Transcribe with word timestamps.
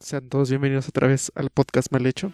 Sean 0.00 0.30
todos 0.30 0.48
bienvenidos 0.48 0.88
otra 0.88 1.06
vez 1.06 1.30
al 1.34 1.50
podcast 1.50 1.92
mal 1.92 2.06
hecho. 2.06 2.32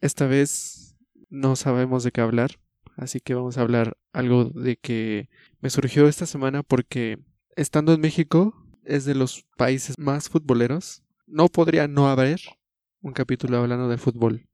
Esta 0.00 0.26
vez 0.28 0.96
no 1.30 1.56
sabemos 1.56 2.04
de 2.04 2.12
qué 2.12 2.20
hablar, 2.20 2.60
así 2.96 3.18
que 3.18 3.34
vamos 3.34 3.58
a 3.58 3.62
hablar 3.62 3.96
algo 4.12 4.44
de 4.44 4.76
que 4.76 5.28
me 5.60 5.68
surgió 5.68 6.06
esta 6.06 6.26
semana 6.26 6.62
porque 6.62 7.18
estando 7.56 7.92
en 7.92 8.00
México 8.00 8.54
es 8.84 9.04
de 9.04 9.16
los 9.16 9.44
países 9.56 9.98
más 9.98 10.28
futboleros. 10.28 11.02
No 11.26 11.48
podría 11.48 11.88
no 11.88 12.08
haber 12.08 12.40
un 13.00 13.12
capítulo 13.12 13.58
hablando 13.58 13.88
de 13.88 13.98
fútbol. 13.98 14.46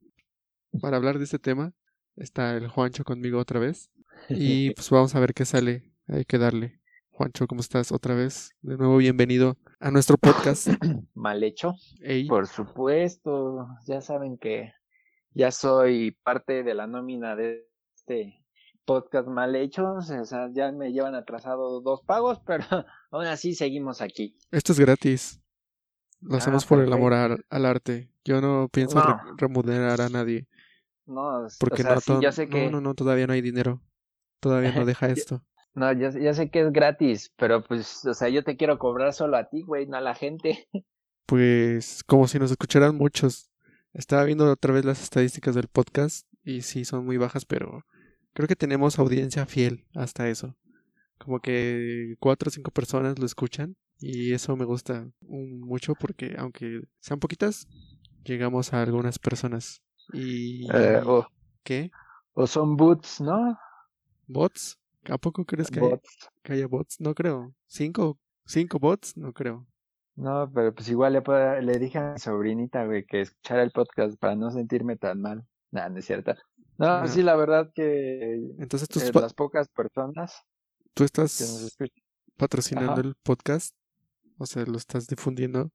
Para 0.81 0.97
hablar 0.97 1.19
de 1.19 1.25
este 1.25 1.37
tema 1.37 1.73
está 2.15 2.57
el 2.57 2.67
Juancho 2.67 3.03
conmigo 3.03 3.37
otra 3.37 3.59
vez. 3.59 3.91
Y 4.29 4.71
pues 4.71 4.89
vamos 4.89 5.15
a 5.15 5.19
ver 5.19 5.33
qué 5.33 5.45
sale. 5.45 5.91
Hay 6.07 6.25
que 6.25 6.37
darle. 6.37 6.79
Juancho, 7.11 7.45
¿cómo 7.47 7.61
estás 7.61 7.91
otra 7.91 8.15
vez? 8.15 8.51
De 8.61 8.75
nuevo, 8.77 8.97
bienvenido 8.97 9.57
a 9.79 9.91
nuestro 9.91 10.17
podcast. 10.17 10.67
Mal 11.13 11.43
hecho. 11.43 11.75
Ey, 12.01 12.27
Por 12.27 12.47
supuesto, 12.47 13.67
ya 13.85 14.01
saben 14.01 14.37
que 14.37 14.73
ya 15.33 15.51
soy 15.51 16.11
parte 16.23 16.63
de 16.63 16.73
la 16.73 16.87
nómina 16.87 17.35
de 17.35 17.67
este 17.95 18.39
podcast 18.85 19.27
mal 19.27 19.55
hecho. 19.55 19.93
O 19.93 20.01
sea, 20.01 20.49
ya 20.53 20.71
me 20.71 20.91
llevan 20.91 21.15
atrasado 21.15 21.81
dos 21.81 22.01
pagos, 22.03 22.39
pero 22.45 22.65
aún 23.11 23.25
así 23.25 23.53
seguimos 23.53 24.01
aquí. 24.01 24.37
esto 24.51 24.71
es 24.71 24.79
gratis. 24.79 25.39
Lo 26.21 26.35
Ah, 26.35 26.37
hacemos 26.37 26.65
por 26.65 26.81
el 26.81 26.91
amor 26.93 27.13
al, 27.13 27.45
al 27.49 27.65
arte. 27.65 28.09
Yo 28.23 28.39
no 28.41 28.69
pienso 28.71 28.97
No. 28.99 29.05
re- 29.05 29.31
remunerar 29.37 29.99
a 30.01 30.09
nadie. 30.09 30.47
No, 31.05 31.45
Porque 31.59 31.81
o 31.81 31.85
sea, 31.85 31.95
no, 31.95 32.21
sí, 32.21 32.31
sé 32.31 32.47
que 32.47 32.65
no, 32.65 32.71
no, 32.71 32.81
no, 32.81 32.93
todavía 32.93 33.27
no 33.27 33.33
hay 33.33 33.41
dinero. 33.41 33.81
Todavía 34.43 34.73
no 34.73 34.83
deja 34.85 35.07
esto. 35.07 35.41
no, 35.73 35.91
ya, 35.93 36.09
ya 36.11 36.33
sé 36.33 36.49
que 36.49 36.59
es 36.61 36.71
gratis, 36.73 37.31
pero 37.37 37.63
pues, 37.63 38.05
o 38.05 38.13
sea, 38.13 38.27
yo 38.27 38.43
te 38.43 38.57
quiero 38.57 38.77
cobrar 38.77 39.13
solo 39.13 39.37
a 39.37 39.49
ti, 39.49 39.61
güey, 39.63 39.87
no 39.87 39.95
a 39.97 40.01
la 40.01 40.13
gente. 40.15 40.67
Pues 41.25 42.03
como 42.03 42.27
si 42.27 42.37
nos 42.37 42.51
escucharan 42.51 42.97
muchos. 42.97 43.49
Estaba 43.93 44.25
viendo 44.25 44.51
otra 44.51 44.73
vez 44.73 44.83
las 44.83 45.01
estadísticas 45.01 45.55
del 45.55 45.69
podcast 45.69 46.27
y 46.43 46.61
sí 46.63 46.83
son 46.83 47.05
muy 47.05 47.15
bajas, 47.15 47.45
pero 47.45 47.85
creo 48.33 48.45
que 48.47 48.57
tenemos 48.57 48.99
audiencia 48.99 49.45
fiel 49.45 49.85
hasta 49.95 50.27
eso. 50.27 50.57
Como 51.17 51.39
que 51.39 52.15
cuatro 52.19 52.49
o 52.49 52.51
cinco 52.51 52.71
personas 52.71 53.17
lo 53.19 53.25
escuchan 53.25 53.77
y 53.99 54.33
eso 54.33 54.57
me 54.57 54.65
gusta 54.65 55.07
mucho 55.21 55.95
porque 55.95 56.35
aunque 56.37 56.81
sean 56.99 57.21
poquitas, 57.21 57.67
llegamos 58.25 58.73
a 58.73 58.81
algunas 58.83 59.17
personas. 59.17 59.81
¿Y 60.11 60.67
Eh, 60.73 61.01
o, 61.05 61.25
qué? 61.63 61.89
o 62.33 62.45
son 62.47 62.75
boots, 62.75 63.21
¿no? 63.21 63.57
¿Bots? 64.27 64.79
¿A 65.09 65.17
poco 65.17 65.45
crees 65.45 65.69
que, 65.69 65.81
haya 66.45 66.67
bots? 66.67 66.99
No 66.99 67.13
creo. 67.13 67.53
¿Cinco? 67.67 68.17
¿Cinco 68.45 68.79
bots? 68.79 69.17
No 69.17 69.33
creo. 69.33 69.67
No, 70.15 70.49
pero 70.53 70.73
pues 70.73 70.87
igual 70.89 71.13
le, 71.13 71.21
puedo- 71.21 71.59
le 71.59 71.79
dije 71.79 71.97
a 71.97 72.13
mi 72.13 72.19
sobrinita, 72.19 72.85
güey, 72.85 73.05
que 73.05 73.21
escuchara 73.21 73.63
el 73.63 73.71
podcast 73.71 74.17
para 74.19 74.35
no 74.35 74.51
sentirme 74.51 74.95
tan 74.95 75.19
mal. 75.21 75.43
Nah, 75.71 75.89
no 75.89 75.97
es 75.99 76.05
cierto. 76.05 76.33
No, 76.77 76.87
Ah. 76.87 77.07
sí, 77.07 77.21
la 77.23 77.35
verdad 77.35 77.71
que 77.73 78.35
Entonces 78.59 78.87
tú, 78.87 78.99
eh, 78.99 79.11
las 79.13 79.33
pocas 79.33 79.69
personas 79.69 80.35
tú 80.93 81.01
que 81.03 81.05
estás 81.05 81.75
patrocinando 82.37 82.93
Ajá. 82.93 83.01
el 83.01 83.15
podcast, 83.23 83.75
o 84.37 84.45
sea, 84.45 84.63
lo 84.65 84.77
estás 84.77 85.07
difundiendo. 85.07 85.69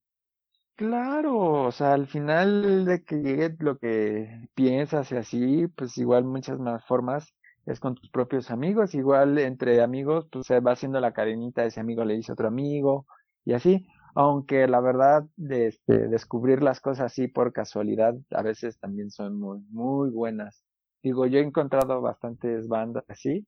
Claro, 0.76 1.64
o 1.64 1.72
sea, 1.72 1.94
al 1.94 2.06
final 2.06 2.84
de 2.84 3.02
que 3.02 3.16
llegue 3.16 3.56
lo 3.58 3.78
que 3.78 4.48
piensas 4.54 5.10
y 5.10 5.16
así, 5.16 5.66
pues 5.68 5.98
igual 5.98 6.24
muchas 6.24 6.60
más 6.60 6.84
formas 6.86 7.34
es 7.68 7.80
con 7.80 7.94
tus 7.94 8.10
propios 8.10 8.50
amigos, 8.50 8.94
igual 8.94 9.38
entre 9.38 9.82
amigos, 9.82 10.26
pues 10.32 10.46
se 10.46 10.60
va 10.60 10.72
haciendo 10.72 11.00
la 11.00 11.12
cadenita, 11.12 11.64
ese 11.64 11.80
amigo 11.80 12.04
le 12.04 12.14
dice 12.14 12.32
otro 12.32 12.48
amigo 12.48 13.06
y 13.44 13.52
así, 13.52 13.86
aunque 14.14 14.66
la 14.66 14.80
verdad 14.80 15.24
de 15.36 15.66
este, 15.68 16.08
descubrir 16.08 16.62
las 16.62 16.80
cosas 16.80 17.06
así 17.12 17.28
por 17.28 17.52
casualidad 17.52 18.14
a 18.30 18.42
veces 18.42 18.78
también 18.80 19.10
son 19.10 19.38
muy, 19.38 19.60
muy 19.70 20.10
buenas. 20.10 20.64
Digo, 21.02 21.26
yo 21.26 21.38
he 21.38 21.42
encontrado 21.42 22.00
bastantes 22.00 22.68
bandas 22.68 23.04
así 23.08 23.46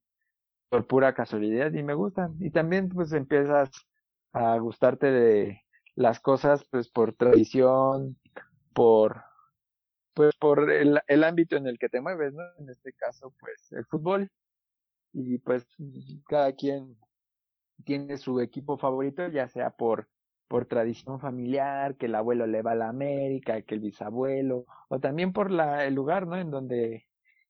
por 0.68 0.86
pura 0.86 1.14
casualidad 1.14 1.72
y 1.72 1.82
me 1.82 1.94
gustan. 1.94 2.36
Y 2.40 2.50
también 2.50 2.88
pues 2.90 3.12
empiezas 3.12 3.70
a 4.32 4.56
gustarte 4.58 5.10
de 5.10 5.62
las 5.96 6.20
cosas 6.20 6.64
pues 6.70 6.90
por 6.90 7.14
tradición, 7.14 8.18
por 8.74 9.22
pues 10.20 10.36
por 10.36 10.70
el, 10.70 11.00
el 11.06 11.24
ámbito 11.24 11.56
en 11.56 11.66
el 11.66 11.78
que 11.78 11.88
te 11.88 12.02
mueves, 12.02 12.34
¿no? 12.34 12.42
En 12.58 12.68
este 12.68 12.92
caso 12.92 13.34
pues 13.40 13.72
el 13.72 13.86
fútbol 13.86 14.30
y 15.14 15.38
pues 15.38 15.66
cada 16.28 16.52
quien 16.52 16.98
tiene 17.86 18.18
su 18.18 18.38
equipo 18.40 18.76
favorito, 18.76 19.26
ya 19.28 19.48
sea 19.48 19.70
por 19.70 20.10
por 20.46 20.66
tradición 20.66 21.20
familiar, 21.20 21.96
que 21.96 22.04
el 22.04 22.14
abuelo 22.16 22.46
le 22.46 22.60
va 22.60 22.72
a 22.72 22.74
la 22.74 22.90
América, 22.90 23.62
que 23.62 23.76
el 23.76 23.80
bisabuelo, 23.80 24.66
o 24.88 25.00
también 25.00 25.32
por 25.32 25.50
la, 25.50 25.86
el 25.86 25.94
lugar, 25.94 26.26
¿no? 26.26 26.36
En 26.36 26.50
donde, 26.50 27.06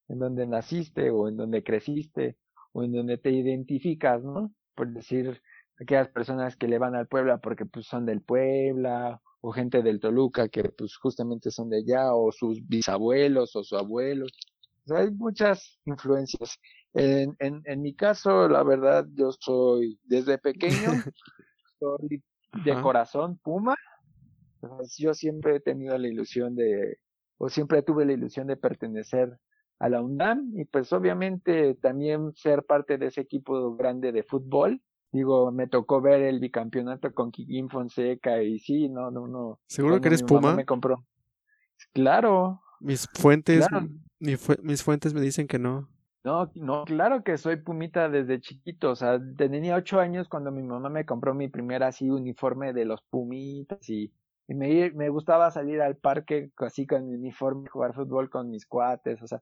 en 0.07 0.19
donde 0.21 0.47
naciste, 0.47 1.11
o 1.11 1.27
en 1.27 1.37
donde 1.37 1.65
creciste, 1.65 2.37
o 2.73 2.85
en 2.85 2.93
donde 2.93 3.19
te 3.19 3.31
identificas, 3.31 4.23
¿no? 4.23 4.55
Por 4.77 4.93
decir, 4.93 5.43
aquellas 5.81 6.09
personas 6.09 6.57
que 6.57 6.69
le 6.69 6.79
van 6.79 6.95
al 6.95 7.09
Puebla 7.09 7.39
porque 7.39 7.67
pues 7.67 7.87
son 7.87 8.07
del 8.07 8.23
Puebla, 8.23 9.21
o 9.41 9.53
gente 9.53 9.83
del 9.83 10.01
Toluca 10.01 10.49
que 10.49 10.65
pues 10.65 10.97
justamente 10.97 11.51
son 11.51 11.71
de 11.71 11.79
allá, 11.79 12.15
o 12.15 12.31
sus 12.33 12.67
bisabuelos, 12.67 13.57
o 13.57 13.65
sus 13.65 13.79
abuelos. 13.79 14.31
O 14.85 14.89
sea, 14.89 14.99
hay 14.99 15.11
muchas 15.11 15.79
influencias. 15.85 16.59
En, 16.93 17.37
en, 17.39 17.63
en 17.65 17.83
mi 17.83 17.95
caso, 17.95 18.49
la 18.49 18.63
verdad, 18.63 19.07
yo 19.15 19.31
soy 19.33 19.99
desde 20.05 20.39
pequeño, 20.39 20.75
soy 21.79 22.23
de 22.65 22.73
Ajá. 22.73 22.83
corazón 22.83 23.39
Puma. 23.39 23.77
Pues, 24.61 24.97
yo 24.99 25.15
siempre 25.15 25.57
he 25.57 25.61
tenido 25.61 25.97
la 25.97 26.09
ilusión 26.09 26.55
de, 26.55 26.99
o 27.39 27.49
siempre 27.49 27.83
tuve 27.83 28.05
la 28.05 28.13
ilusión 28.13 28.47
de 28.47 28.57
pertenecer 28.57 29.39
a 29.79 29.89
la 29.89 30.03
UNAM 30.03 30.53
y 30.55 30.67
pues 30.67 30.93
obviamente 30.93 31.75
también 31.77 32.35
ser 32.35 32.65
parte 32.65 32.99
de 32.99 33.07
ese 33.07 33.23
equipo 33.23 33.75
grande 33.77 34.13
de 34.13 34.23
fútbol. 34.23 34.83
Digo, 35.13 35.51
me 35.51 35.67
tocó 35.67 36.01
ver 36.01 36.23
el 36.23 36.39
bicampeonato 36.39 37.13
con 37.13 37.31
Kikín 37.33 37.69
Fonseca 37.69 38.43
y 38.43 38.59
sí, 38.61 38.89
no, 38.89 39.11
no, 39.11 39.27
no. 39.27 39.61
¿Seguro 39.67 40.01
que 40.01 40.09
eres 40.09 40.23
Puma? 40.23 40.55
me 40.55 40.65
compró. 40.65 41.05
Claro, 41.93 42.63
Mis 42.81 43.07
fuentes, 43.13 43.67
Claro. 43.69 43.89
mi 44.19 44.37
fu- 44.37 44.57
mis 44.63 44.83
fuentes 44.83 45.13
me 45.13 45.21
dicen 45.21 45.47
que 45.47 45.59
no. 45.59 45.89
No, 46.23 46.51
no, 46.55 46.85
claro 46.85 47.25
que 47.25 47.39
soy 47.39 47.57
pumita 47.57 48.09
desde 48.11 48.41
chiquito, 48.41 48.91
o 48.91 48.95
sea, 48.97 49.19
tenía 49.39 49.75
ocho 49.77 50.01
años 50.01 50.29
cuando 50.29 50.51
mi 50.51 50.63
mamá 50.63 50.91
me 50.91 51.07
compró 51.07 51.35
mi 51.35 51.49
primer 51.49 51.83
así 51.83 52.11
uniforme 52.11 52.75
de 52.75 52.85
los 52.85 53.01
pumitas 53.09 53.89
y, 53.89 54.13
y 54.47 54.55
me, 54.55 54.91
me 54.91 55.09
gustaba 55.09 55.51
salir 55.51 55.81
al 55.81 55.97
parque 55.97 56.51
así 56.59 56.87
con 56.87 57.07
mi 57.09 57.15
uniforme, 57.15 57.69
jugar 57.71 57.95
fútbol 57.95 58.29
con 58.29 58.51
mis 58.51 58.67
cuates, 58.67 59.23
o 59.23 59.27
sea, 59.27 59.41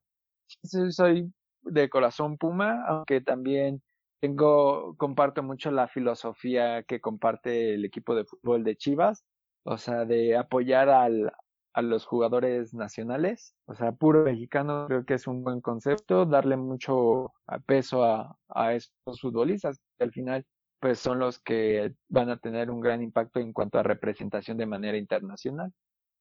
soy 0.90 1.32
de 1.62 1.88
corazón 1.88 2.38
puma, 2.38 2.84
aunque 2.86 3.20
también 3.20 3.82
tengo, 4.20 4.96
comparto 4.96 5.42
mucho 5.42 5.70
la 5.70 5.88
filosofía 5.88 6.82
que 6.82 7.00
comparte 7.00 7.74
el 7.74 7.84
equipo 7.84 8.14
de 8.14 8.24
fútbol 8.24 8.64
de 8.64 8.76
Chivas, 8.76 9.24
o 9.64 9.78
sea, 9.78 10.04
de 10.04 10.36
apoyar 10.36 10.88
al, 10.88 11.32
a 11.72 11.82
los 11.82 12.06
jugadores 12.06 12.74
nacionales, 12.74 13.54
o 13.66 13.74
sea, 13.74 13.92
puro 13.92 14.24
mexicano, 14.24 14.86
creo 14.88 15.04
que 15.04 15.14
es 15.14 15.26
un 15.26 15.44
buen 15.44 15.60
concepto, 15.60 16.26
darle 16.26 16.56
mucho 16.56 17.32
peso 17.66 18.04
a, 18.04 18.36
a 18.48 18.74
estos 18.74 19.20
futbolistas, 19.20 19.80
que 19.96 20.04
al 20.04 20.12
final 20.12 20.46
pues 20.80 20.98
son 21.00 21.18
los 21.18 21.40
que 21.40 21.94
van 22.08 22.30
a 22.30 22.38
tener 22.38 22.70
un 22.70 22.80
gran 22.80 23.02
impacto 23.02 23.40
en 23.40 23.52
cuanto 23.52 23.78
a 23.78 23.82
representación 23.82 24.56
de 24.56 24.66
manera 24.66 24.96
internacional. 24.96 25.72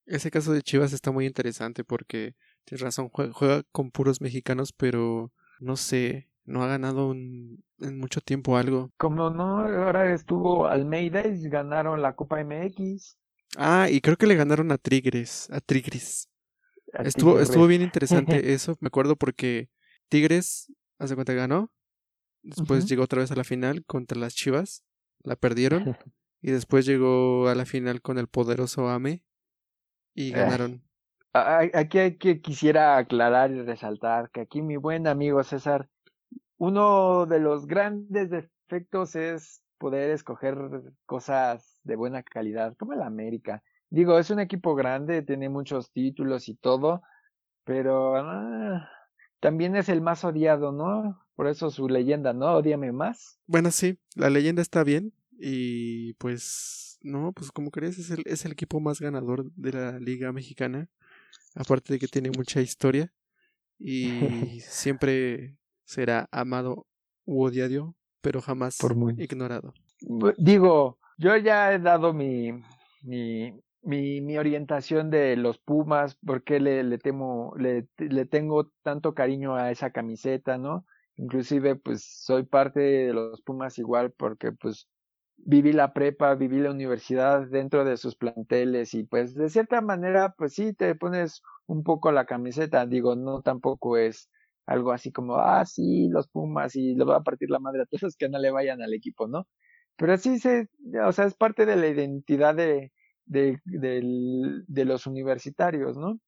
Ese 0.06 0.31
caso 0.31 0.53
de 0.53 0.62
Chivas 0.62 0.94
está 0.94 1.12
muy 1.12 1.25
interesante 1.25 1.84
porque 1.84 2.36
tienes 2.66 2.81
razón, 2.81 3.09
juega 3.09 3.63
con 3.72 3.91
puros 3.91 4.22
mexicanos, 4.22 4.74
pero 4.74 5.31
no 5.59 5.75
sé, 5.75 6.30
no 6.47 6.63
ha 6.63 6.68
ganado 6.68 7.09
un- 7.09 7.63
en 7.80 8.00
mucho 8.00 8.22
tiempo 8.22 8.58
algo. 8.58 8.90
Como 8.97 9.30
no, 9.30 9.60
ahora 9.60 10.12
estuvo 10.13 10.66
Almeida 10.68 11.27
y 11.27 11.48
ganaron 11.50 12.01
la 12.01 12.16
Copa 12.16 12.39
MX. 12.44 13.18
Ah, 13.57 13.88
y 13.92 14.01
creo 14.01 14.18
que 14.18 14.25
le 14.27 14.36
ganaron 14.36 14.72
a 14.72 14.77
Tigres, 14.80 15.48
a 15.51 15.62
Tigres. 15.62 16.30
a 16.94 17.04
Estuvo, 17.04 17.31
Tigres. 17.33 17.50
estuvo 17.50 17.68
bien 17.68 17.81
interesante 17.83 18.54
eso, 18.54 18.75
me 18.80 18.88
acuerdo 18.88 19.16
porque 19.16 19.69
Tigres, 20.10 20.74
hace 20.98 21.13
cuenta 21.16 21.33
que 21.33 21.39
ganó, 21.39 21.72
después 22.44 22.88
llegó 22.88 23.04
otra 23.04 23.19
vez 23.22 23.31
a 23.31 23.36
la 23.36 23.44
final 23.44 23.83
contra 23.86 24.18
las 24.18 24.33
Chivas, 24.36 24.83
la 25.24 25.36
perdieron, 25.36 25.83
y 26.42 26.51
después 26.51 26.86
llegó 26.86 27.48
a 27.50 27.56
la 27.56 27.66
final 27.66 28.01
con 28.01 28.18
el 28.18 28.27
poderoso 28.27 28.89
Ame 28.89 29.22
y 30.16 30.30
Eh. 30.30 30.31
ganaron. 30.31 30.83
A- 31.33 31.60
Aquí 31.74 32.00
hay 32.00 32.18
que 32.18 32.42
quisiera 32.42 32.98
aclarar 32.98 33.51
y 33.51 33.62
resaltar 33.62 34.31
que 34.31 34.42
aquí 34.42 34.62
mi 34.62 34.77
buen 34.77 35.06
amigo 35.07 35.44
César, 35.44 35.88
uno 36.57 37.25
de 37.25 37.39
los 37.39 37.68
grandes 37.68 38.30
defectos 38.30 39.15
es 39.15 39.63
poder 39.77 40.12
escoger 40.12 40.57
cosas 41.06 41.80
de 41.83 41.95
buena 41.95 42.24
calidad, 42.24 42.75
como 42.77 42.94
el 42.94 43.01
América. 43.01 43.63
Digo, 43.89 44.18
es 44.19 44.30
un 44.30 44.39
equipo 44.39 44.75
grande, 44.75 45.21
tiene 45.21 45.50
muchos 45.50 45.92
títulos 45.92 46.50
y 46.50 46.56
todo, 46.56 47.01
pero 47.63 48.15
ah, 48.18 48.89
también 49.39 49.75
es 49.75 49.89
el 49.89 50.01
más 50.01 50.24
odiado, 50.25 50.71
¿no? 50.71 51.27
por 51.38 51.48
eso 51.48 51.69
su 51.69 51.88
leyenda, 51.88 52.33
¿no? 52.33 52.56
Odiame 52.56 52.92
más. 52.92 53.39
Bueno, 53.45 53.69
sí, 53.69 54.00
la 54.15 54.31
leyenda 54.31 54.63
está 54.63 54.83
bien 54.83 55.13
y 55.39 56.13
pues 56.13 56.98
no, 57.03 57.31
pues 57.31 57.51
como 57.51 57.69
crees 57.69 58.00
es 58.00 58.10
el, 58.10 58.24
es 58.25 58.44
el 58.44 58.53
equipo 58.53 58.80
más 58.80 59.00
ganador 59.00 59.51
de 59.53 59.71
la 59.71 60.00
liga 60.00 60.33
mexicana, 60.33 60.89
aparte 61.53 61.94
de 61.94 62.00
que 62.00 62.07
tiene 62.07 62.31
mucha 62.31 62.60
historia 62.60 63.13
y 63.80 64.60
siempre 64.62 65.56
será 65.88 66.28
amado 66.31 66.86
u 67.25 67.44
odiado, 67.44 67.95
pero 68.22 68.42
jamás 68.42 68.78
Por 68.78 68.95
muy- 68.95 69.16
ignorado. 69.18 69.74
Digo, 70.38 71.00
yo 71.18 71.36
ya 71.38 71.74
he 71.74 71.80
dado 71.80 72.13
mi, 72.13 72.51
mi, 73.01 73.54
mi, 73.81 74.22
mi 74.22 74.38
orientación 74.38 75.10
de 75.10 75.36
los 75.38 75.57
Pumas, 75.57 76.18
porque 76.25 76.60
le, 76.60 76.84
le 76.84 76.98
temo, 76.98 77.54
le, 77.57 77.88
le 77.98 78.25
tengo 78.25 78.69
tanto 78.84 79.13
cariño 79.16 79.56
a 79.56 79.72
esa 79.72 79.92
camiseta, 79.92 80.57
¿no? 80.57 80.86
Inclusive, 81.16 81.75
pues, 81.78 82.04
soy 82.04 82.44
parte 82.44 82.80
de 82.80 83.13
los 83.13 83.42
Pumas 83.42 83.80
igual, 83.80 84.12
porque, 84.12 84.51
pues, 84.51 84.88
viví 85.38 85.72
la 85.72 85.94
prepa, 85.94 86.36
viví 86.36 86.60
la 86.60 86.72
universidad 86.72 87.48
dentro 87.48 87.86
de 87.86 87.98
sus 87.98 88.16
planteles 88.16 88.94
y, 88.94 89.04
pues, 89.04 89.34
de 89.36 89.50
cierta 89.50 89.81
manera, 89.81 90.36
pues 90.38 90.54
sí, 90.54 90.74
te 90.74 90.94
pones 90.95 91.42
un 91.66 91.84
poco 91.84 92.12
la 92.12 92.25
camiseta, 92.25 92.86
digo, 92.86 93.16
no 93.16 93.42
tampoco 93.42 93.98
es 93.98 94.30
algo 94.68 94.92
así 94.94 95.12
como, 95.12 95.38
ah, 95.38 95.66
sí, 95.66 96.10
los 96.10 96.28
Pumas 96.30 96.75
y 96.78 96.96
le 96.96 97.06
voy 97.06 97.16
a 97.16 97.22
partir 97.22 97.50
la 97.52 97.60
madre 97.60 97.84
a 97.84 97.88
todos 97.88 98.16
que 98.18 98.30
no 98.30 98.40
le 98.40 98.52
vayan 98.52 98.81
al 98.84 98.94
equipo, 98.94 99.28
¿no? 99.28 99.48
Pero 99.98 100.18
sí 100.18 100.40
se, 100.40 100.69
o 101.06 101.12
sea, 101.14 101.25
es 101.25 101.36
parte 101.36 101.66
de 101.66 101.75
la 101.78 101.88
identidad 101.90 102.56
de, 102.56 102.92
de, 103.25 103.60
del- 103.66 104.66
de 104.68 104.86
los 104.86 105.08
universitarios, 105.08 105.98
¿no? 105.98 106.19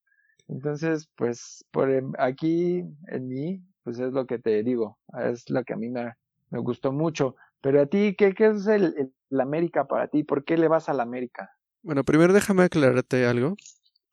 Entonces, 0.47 1.09
pues, 1.15 1.65
por 1.71 1.91
em- 1.91 2.13
aquí 2.19 2.83
en 3.07 3.27
mí, 3.29 3.63
pues 3.83 3.99
es 3.99 4.13
lo 4.13 4.25
que 4.27 4.39
te 4.39 4.63
digo, 4.63 4.99
es 5.31 5.49
lo 5.49 5.63
que 5.63 5.73
a 5.73 5.77
mí 5.77 5.89
me, 5.89 6.13
me 6.51 6.59
gustó 6.59 6.91
mucho. 6.91 7.35
Pero 7.61 7.81
a 7.81 7.85
ti, 7.87 8.15
¿qué, 8.17 8.33
qué 8.33 8.47
es 8.47 8.67
el, 8.67 8.85
el, 8.97 9.13
el 9.31 9.41
América 9.41 9.85
para 9.87 10.07
ti? 10.09 10.23
¿Por 10.23 10.43
qué 10.45 10.57
le 10.57 10.67
vas 10.67 10.89
al 10.89 10.99
América? 11.01 11.51
Bueno, 11.81 12.03
primero 12.03 12.33
déjame 12.33 12.63
aclararte 12.63 13.25
algo 13.25 13.55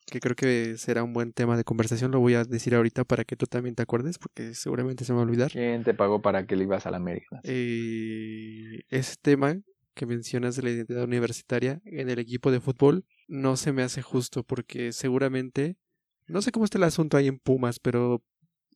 que 0.07 0.21
creo 0.21 0.37
que 0.37 0.77
será 0.79 1.03
un 1.03 1.13
buen 1.13 1.33
tema 1.33 1.57
de 1.57 1.65
conversación. 1.65 2.13
Lo 2.13 2.21
voy 2.21 2.35
a 2.35 2.45
decir 2.45 2.75
ahorita 2.75 3.05
para 3.05 3.25
que 3.25 3.37
tú 3.37 3.47
también 3.47 3.75
te 3.75 3.83
acuerdes, 3.83 4.19
porque 4.19 4.55
seguramente 4.55 5.05
se 5.05 5.13
me 5.13 5.17
va 5.17 5.23
a 5.23 5.27
olvidar. 5.27 5.51
¿Quién 5.51 5.83
te 5.85 5.95
pagó 5.95 6.23
para 6.23 6.47
que 6.47 6.57
le 6.57 6.65
ibas 6.65 6.87
al 6.87 6.95
América? 6.95 7.41
Eh, 7.43 8.83
ese 8.89 9.17
tema 9.21 9.57
que 9.95 10.07
mencionas 10.07 10.57
de 10.57 10.63
la 10.63 10.71
identidad 10.71 11.05
universitaria 11.05 11.81
en 11.85 12.11
el 12.11 12.19
equipo 12.19 12.51
de 12.51 12.61
fútbol 12.61 13.05
no 13.29 13.57
se 13.57 13.73
me 13.73 13.83
hace 13.83 14.03
justo 14.03 14.45
porque 14.45 14.93
seguramente, 14.93 15.77
no 16.27 16.43
sé 16.43 16.53
cómo 16.53 16.65
está 16.65 16.79
el 16.79 16.85
asunto 16.85 17.17
ahí 17.17 17.27
en 17.27 17.39
Pumas, 17.39 17.81
pero 17.81 18.23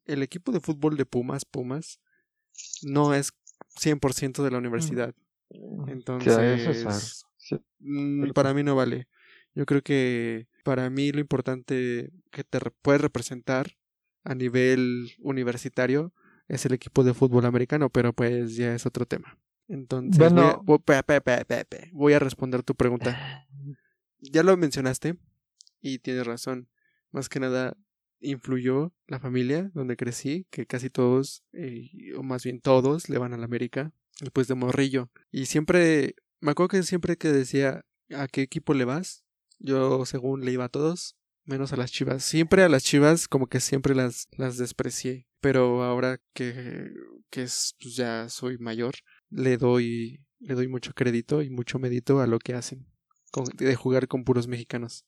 el 0.07 0.23
equipo 0.23 0.51
de 0.51 0.61
fútbol 0.61 0.97
de 0.97 1.07
Pumas, 1.07 1.45
Pumas, 1.45 2.01
no 2.83 3.15
es 3.15 3.33
100% 3.81 4.43
de 4.43 4.51
la 4.51 4.59
universidad. 4.59 5.15
Entonces, 5.87 6.37
Ya, 6.37 6.55
eso 6.55 6.71
es 6.71 6.87
algo. 6.87 7.31
Sí. 7.37 7.57
mm, 7.81 8.31
para 8.33 8.55
mí 8.55 8.63
no 8.63 8.75
vale. 8.75 9.07
Yo 9.55 9.67
creo 9.67 9.83
que 9.83 10.47
para 10.65 10.89
mí 10.91 11.13
lo 11.13 11.21
importante 11.21 12.11
que 12.31 12.45
te 12.45 12.59
puede 12.83 12.99
representar 12.99 13.77
a 14.25 14.35
nivel 14.35 15.13
universitario 15.19 16.13
es 16.49 16.67
el 16.67 16.73
equipo 16.75 17.05
de 17.05 17.15
fútbol 17.15 17.47
americano, 17.47 17.91
pero 17.91 18.13
pues 18.13 18.57
ya 18.57 18.75
es 18.75 18.85
otro 18.87 19.07
tema. 19.07 19.39
Entonces, 19.69 20.19
voy 20.33 20.45
a- 20.51 20.57
voy 21.93 22.15
responder 22.19 22.63
tu 22.63 22.75
pregunta. 22.75 23.17
Ya 24.23 24.43
lo 24.43 24.55
mencionaste 24.59 25.17
y 25.81 25.99
tienes 26.01 26.27
razón. 26.27 26.69
Más 27.11 27.29
que 27.31 27.41
nada 27.41 27.75
influyó 28.21 28.93
la 29.07 29.19
familia 29.19 29.71
donde 29.73 29.97
crecí, 29.97 30.47
que 30.51 30.67
casi 30.67 30.91
todos, 30.91 31.43
eh, 31.55 31.89
o 32.17 32.23
más 32.23 32.45
bien 32.45 32.61
todos, 32.61 33.09
le 33.09 33.17
van 33.17 33.33
a 33.33 33.39
la 33.39 33.47
América, 33.47 33.93
pues 34.35 34.47
de 34.47 34.55
morrillo. 34.57 35.11
Y 35.31 35.47
siempre, 35.47 36.17
me 36.41 36.51
acuerdo 36.51 36.69
que 36.69 36.83
siempre 36.83 37.17
que 37.17 37.29
decía 37.29 37.87
a 38.15 38.29
qué 38.29 38.43
equipo 38.43 38.75
le 38.75 38.85
vas, 38.85 39.25
yo 39.61 40.05
según 40.07 40.45
le 40.45 40.53
iba 40.53 40.65
a 40.65 40.69
todos, 40.69 41.17
menos 41.45 41.73
a 41.73 41.77
las 41.77 41.93
chivas. 41.93 42.25
Siempre 42.25 42.63
a 42.63 42.69
las 42.69 42.83
chivas 42.83 43.29
como 43.29 43.47
que 43.47 43.61
siempre 43.61 43.95
las, 43.95 44.29
las 44.37 44.57
desprecié. 44.57 45.27
Pero 45.41 45.85
ahora 45.85 46.19
que, 46.35 46.91
que 47.31 47.43
es, 47.43 47.75
pues 47.81 47.97
ya 47.97 48.29
soy 48.29 48.59
mayor, 48.59 48.95
le 49.31 49.57
doy, 49.57 50.21
le 50.39 50.55
doy 50.55 50.69
mucho 50.69 50.93
crédito 50.93 51.43
y 51.43 51.51
mucho 51.51 51.79
mérito 51.79 52.21
a 52.21 52.27
lo 52.27 52.39
que 52.39 52.55
hacen. 52.55 52.87
de 53.57 53.75
jugar 53.75 54.09
con 54.09 54.25
puros 54.25 54.49
mexicanos. 54.49 55.07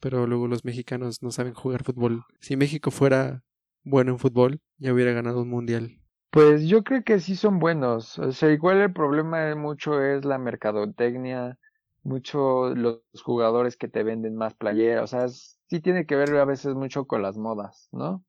Pero 0.00 0.26
luego 0.26 0.48
los 0.48 0.64
mexicanos 0.64 1.22
no 1.22 1.30
saben 1.30 1.54
jugar 1.54 1.84
fútbol. 1.84 2.24
Si 2.40 2.56
México 2.56 2.90
fuera 2.90 3.42
bueno 3.84 4.12
en 4.12 4.18
fútbol, 4.18 4.60
ya 4.78 4.92
hubiera 4.92 5.12
ganado 5.12 5.42
un 5.42 5.48
mundial. 5.48 5.98
Pues 6.30 6.66
yo 6.66 6.82
creo 6.82 7.02
que 7.04 7.20
sí 7.20 7.36
son 7.36 7.58
buenos. 7.58 8.18
O 8.18 8.32
sea, 8.32 8.50
igual 8.50 8.78
el 8.78 8.92
problema 8.92 9.40
de 9.40 9.54
mucho 9.54 10.02
es 10.02 10.24
la 10.24 10.38
mercadotecnia, 10.38 11.58
mucho 12.02 12.74
los 12.74 13.02
jugadores 13.22 13.76
que 13.76 13.88
te 13.88 14.02
venden 14.02 14.36
más 14.36 14.54
playeras. 14.54 15.04
O 15.04 15.06
sea, 15.06 15.28
sí 15.28 15.80
tiene 15.80 16.06
que 16.06 16.16
ver 16.16 16.34
a 16.36 16.44
veces 16.44 16.74
mucho 16.74 17.06
con 17.06 17.22
las 17.22 17.36
modas, 17.36 17.88
¿no? 17.92 18.24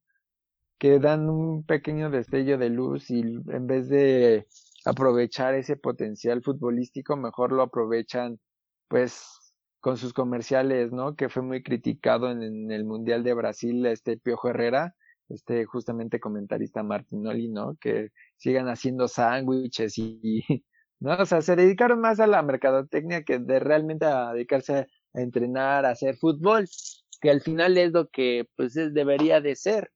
Que 0.77 0.99
dan 0.99 1.29
un 1.29 1.63
pequeño 1.65 2.09
destello 2.09 2.57
de 2.57 2.69
luz 2.69 3.09
y 3.09 3.21
en 3.21 3.67
vez 3.67 3.89
de 3.89 4.47
aprovechar 4.85 5.55
ese 5.55 5.77
potencial 5.77 6.43
futbolístico, 6.43 7.15
mejor 7.17 7.51
lo 7.53 7.63
aprovechan, 7.63 8.39
pues, 8.87 9.53
con 9.79 9.97
sus 9.97 10.13
comerciales, 10.13 10.91
¿no? 10.91 11.15
Que 11.15 11.29
fue 11.29 11.41
muy 11.43 11.63
criticado 11.63 12.31
en, 12.31 12.43
en 12.43 12.71
el 12.71 12.85
Mundial 12.85 13.23
de 13.23 13.33
Brasil, 13.33 13.85
este 13.85 14.17
Piojo 14.17 14.49
Herrera 14.49 14.95
este 15.29 15.65
justamente 15.65 16.19
comentarista 16.19 16.83
Martinoli, 16.83 17.49
¿no? 17.49 17.75
Que 17.79 18.11
sigan 18.37 18.67
haciendo 18.67 19.07
sándwiches 19.07 19.97
y, 19.97 20.43
¿no? 21.03 21.13
O 21.21 21.25
sea, 21.25 21.41
se 21.41 21.55
dedicaron 21.55 21.99
más 22.01 22.19
a 22.19 22.27
la 22.27 22.41
mercadotecnia 22.43 23.23
que 23.23 23.39
de 23.39 23.59
realmente 23.59 24.05
a 24.05 24.33
dedicarse 24.33 24.87
a, 25.13 25.21
entrenar, 25.21 25.85
a 25.85 25.91
hacer 25.91 26.15
fútbol, 26.17 26.67
que 27.21 27.29
al 27.31 27.41
final 27.41 27.77
es 27.77 27.91
lo 27.93 28.09
que 28.09 28.47
pues 28.55 28.75
es- 28.77 28.93
debería 28.93 29.41
de 29.41 29.55
ser, 29.55 29.91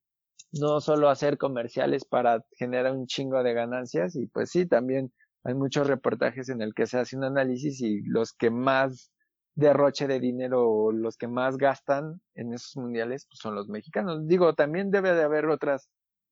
no 0.53 0.81
solo 0.81 1.09
hacer 1.09 1.37
comerciales 1.37 2.05
para 2.05 2.43
generar 2.57 2.93
un 2.93 3.07
chingo 3.07 3.43
de 3.43 3.53
ganancias 3.53 4.15
y 4.15 4.27
pues 4.27 4.51
sí, 4.51 4.67
también 4.67 5.13
hay 5.43 5.53
muchos 5.55 5.87
reportajes 5.87 6.49
en 6.49 6.61
el 6.61 6.73
que 6.73 6.87
se 6.87 6.99
hace 6.99 7.17
un 7.17 7.23
análisis 7.25 7.81
y 7.81 8.01
los 8.03 8.33
que 8.33 8.49
más 8.51 9.11
derroche 9.55 10.07
de 10.07 10.19
dinero 10.19 10.69
o 10.69 10.91
los 10.91 11.17
que 11.17 11.27
más 11.27 11.57
gastan 11.57 12.21
en 12.35 12.53
esos 12.53 12.75
mundiales 12.77 13.27
pues, 13.29 13.39
son 13.41 13.55
los 13.55 13.69
mexicanos. 13.69 14.27
Digo, 14.27 14.53
también 14.55 14.91
debe 14.91 15.13
de 15.13 15.23
haber 15.23 15.47
otras 15.47 15.89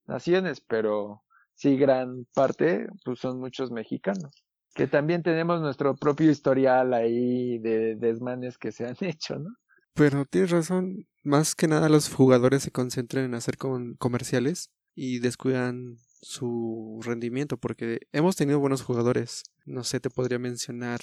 naciones, 0.07 0.61
pero 0.61 1.23
sí 1.55 1.77
gran 1.77 2.25
parte 2.35 2.87
pues 3.05 3.19
son 3.19 3.39
muchos 3.39 3.71
mexicanos. 3.71 4.44
Que 4.75 4.87
también 4.87 5.23
tenemos 5.23 5.61
nuestro 5.61 5.95
propio 5.95 6.29
historial 6.29 6.93
ahí 6.93 7.57
de 7.59 7.95
desmanes 7.95 8.57
que 8.57 8.71
se 8.71 8.85
han 8.85 8.95
hecho, 9.01 9.39
¿no? 9.39 9.49
Pero 9.95 10.25
tienes 10.25 10.51
razón, 10.51 11.07
más 11.23 11.55
que 11.55 11.69
nada 11.69 11.87
los 11.87 12.13
jugadores 12.13 12.61
se 12.63 12.71
concentran 12.71 13.23
en 13.23 13.33
hacer 13.33 13.57
con 13.57 13.95
comerciales 13.95 14.69
y 14.93 15.19
descuidan 15.19 15.97
su 16.21 16.99
rendimiento 17.03 17.55
porque 17.55 18.01
hemos 18.11 18.35
tenido 18.35 18.59
buenos 18.59 18.81
jugadores. 18.81 19.43
No 19.65 19.85
sé, 19.85 20.01
te 20.01 20.09
podría 20.09 20.37
mencionar 20.37 20.99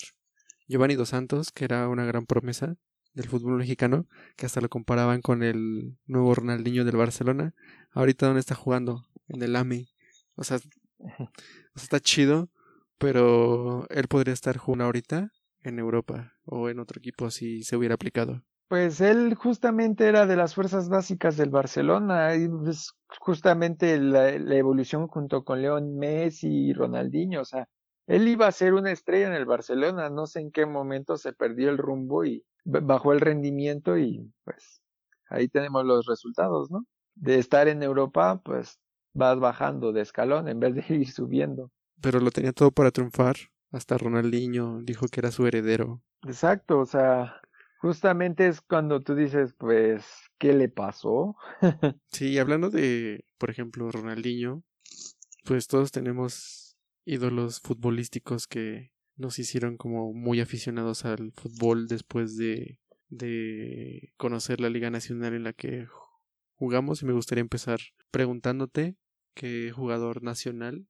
Giovanni 0.68 0.94
Dos 0.94 1.08
Santos, 1.08 1.52
que 1.52 1.64
era 1.64 1.88
una 1.88 2.04
gran 2.04 2.26
promesa 2.26 2.76
del 3.14 3.28
fútbol 3.28 3.56
mexicano, 3.56 4.06
que 4.37 4.47
hasta 4.47 4.61
lo 4.61 4.68
comparaban 4.68 5.23
con 5.23 5.42
el 5.42 5.97
nuevo 6.06 6.35
Ronaldinho 6.35 6.85
del 6.85 6.97
Barcelona. 6.97 7.54
Ahorita 7.92 8.26
dónde 8.26 8.40
está 8.40 8.54
jugando? 8.54 9.06
En 9.28 9.42
el 9.42 9.56
AMI. 9.56 9.88
O 10.35 10.44
sea, 10.44 10.58
o 10.99 11.08
sea, 11.16 11.28
está 11.76 12.00
chido, 12.00 12.50
pero 13.02 13.85
él 13.90 14.06
podría 14.06 14.32
estar 14.32 14.56
jugando 14.56 14.85
ahorita 14.85 15.30
en 15.64 15.78
Europa 15.80 16.35
o 16.44 16.68
en 16.68 16.78
otro 16.78 16.99
equipo 16.99 17.30
si 17.30 17.64
se 17.64 17.76
hubiera 17.76 17.97
aplicado. 17.97 18.42
Pues 18.68 19.00
él 19.00 19.35
justamente 19.35 20.06
era 20.06 20.25
de 20.25 20.37
las 20.37 20.54
fuerzas 20.54 20.88
básicas 20.88 21.37
del 21.37 21.50
Barcelona, 21.50 22.35
y 22.37 22.49
justamente 23.21 23.99
la, 23.99 24.38
la 24.38 24.56
evolución 24.56 25.09
junto 25.09 25.44
con 25.44 25.61
León 25.61 25.99
Messi 25.99 26.68
y 26.68 26.73
Ronaldinho, 26.73 27.42
o 27.42 27.44
sea, 27.44 27.68
él 28.06 28.28
iba 28.28 28.47
a 28.47 28.52
ser 28.52 28.73
una 28.73 28.92
estrella 28.92 29.26
en 29.26 29.35
el 29.35 29.47
Barcelona, 29.47 30.09
no 30.09 30.26
sé 30.26 30.40
en 30.40 30.50
qué 30.52 30.64
momento 30.64 31.16
se 31.16 31.32
perdió 31.32 31.71
el 31.71 31.78
rumbo 31.78 32.25
y 32.25 32.44
bajó 32.64 33.12
el 33.12 33.21
rendimiento 33.21 33.99
y 33.99 34.32
pues 34.44 34.80
ahí 35.28 35.49
tenemos 35.49 35.85
los 35.85 36.06
resultados, 36.06 36.71
¿no? 36.71 36.87
De 37.14 37.38
estar 37.38 37.68
en 37.68 37.82
Europa, 37.82 38.40
pues 38.44 38.78
vas 39.12 39.38
bajando 39.38 39.92
de 39.92 40.00
escalón 40.00 40.49
en 40.49 40.61
vez 40.61 40.75
de 40.75 40.85
ir 40.94 41.11
subiendo. 41.11 41.71
Pero 42.02 42.21
lo 42.21 42.30
tenía 42.30 42.52
todo 42.52 42.71
para 42.71 42.90
triunfar. 42.90 43.37
Hasta 43.71 43.97
Ronaldinho 43.97 44.82
dijo 44.82 45.06
que 45.06 45.21
era 45.21 45.30
su 45.30 45.47
heredero. 45.47 46.02
Exacto, 46.25 46.78
o 46.78 46.85
sea, 46.85 47.40
justamente 47.80 48.47
es 48.47 48.61
cuando 48.61 49.00
tú 49.00 49.14
dices, 49.14 49.54
pues, 49.59 50.04
¿qué 50.38 50.52
le 50.52 50.68
pasó? 50.68 51.37
Sí, 52.11 52.38
hablando 52.38 52.68
de, 52.68 53.25
por 53.38 53.50
ejemplo, 53.50 53.90
Ronaldinho, 53.90 54.62
pues 55.44 55.66
todos 55.66 55.90
tenemos 55.90 56.76
ídolos 57.04 57.61
futbolísticos 57.61 58.47
que 58.47 58.92
nos 59.16 59.38
hicieron 59.38 59.76
como 59.76 60.12
muy 60.12 60.40
aficionados 60.40 61.04
al 61.04 61.32
fútbol 61.32 61.88
después 61.88 62.37
de, 62.37 62.78
de 63.09 64.12
conocer 64.16 64.61
la 64.61 64.71
Liga 64.71 64.90
Nacional 64.90 65.35
en 65.35 65.44
la 65.44 65.52
que 65.52 65.87
jugamos 66.54 67.02
y 67.02 67.06
me 67.06 67.12
gustaría 67.12 67.42
empezar 67.42 67.80
preguntándote 68.11 68.97
qué 69.35 69.73
jugador 69.73 70.23
nacional 70.23 70.87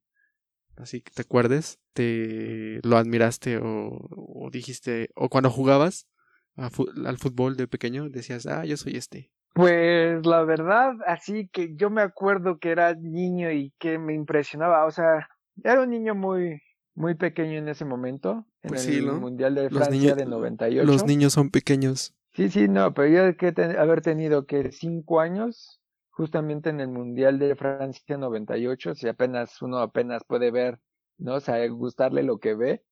así 0.77 1.01
que 1.01 1.11
te 1.11 1.21
acuerdes, 1.21 1.79
te 1.93 2.79
lo 2.83 2.97
admiraste 2.97 3.59
o, 3.61 4.49
dijiste, 4.51 5.09
o 5.15 5.29
cuando 5.29 5.49
jugabas 5.49 6.07
al 6.55 7.17
fútbol 7.17 7.57
de 7.57 7.67
pequeño, 7.67 8.09
decías, 8.09 8.45
ah, 8.45 8.65
yo 8.65 8.77
soy 8.77 8.95
este. 8.95 9.31
Pues 9.53 10.25
la 10.25 10.43
verdad, 10.43 10.93
así 11.05 11.47
que 11.51 11.75
yo 11.75 11.89
me 11.89 12.01
acuerdo 12.01 12.57
que 12.57 12.69
era 12.71 12.95
niño 12.95 13.51
y 13.51 13.71
que 13.79 13.99
me 13.99 14.13
impresionaba, 14.13 14.85
o 14.85 14.91
sea, 14.91 15.29
era 15.63 15.81
un 15.81 15.91
niño 15.91 16.15
muy, 16.15 16.61
muy 16.95 17.15
pequeño 17.15 17.59
en 17.59 17.67
ese 17.69 17.85
momento, 17.85 18.45
en 18.63 18.69
pues 18.69 18.87
el 18.87 19.05
Mundial 19.11 19.55
de 19.55 19.69
Francia 19.69 20.15
de 20.15 20.25
98. 20.25 20.85
Los 20.85 21.05
niños 21.05 21.33
son 21.33 21.51
pequeños. 21.51 22.15
Sí, 22.33 22.49
sí, 22.49 22.67
no, 22.67 22.93
pero 22.95 23.31
yo 23.31 23.37
que 23.37 23.53
haber 23.77 24.01
tenido 24.01 24.47
que 24.47 24.71
cinco 24.71 25.19
años, 25.19 25.79
justamente 26.13 26.69
en 26.69 26.79
el 26.79 26.89
Mundial 26.89 27.39
de 27.39 27.55
Francia 27.55 28.17
98, 28.17 28.95
si 28.95 29.07
apenas 29.07 29.61
uno 29.61 29.79
apenas 29.79 30.23
puede 30.23 30.51
ver, 30.51 30.79
¿no? 31.17 31.35
O 31.35 31.39
sea, 31.39 31.67
gustarle 31.67 32.23
lo 32.23 32.37
que 32.37 32.53
ve, 32.53 32.83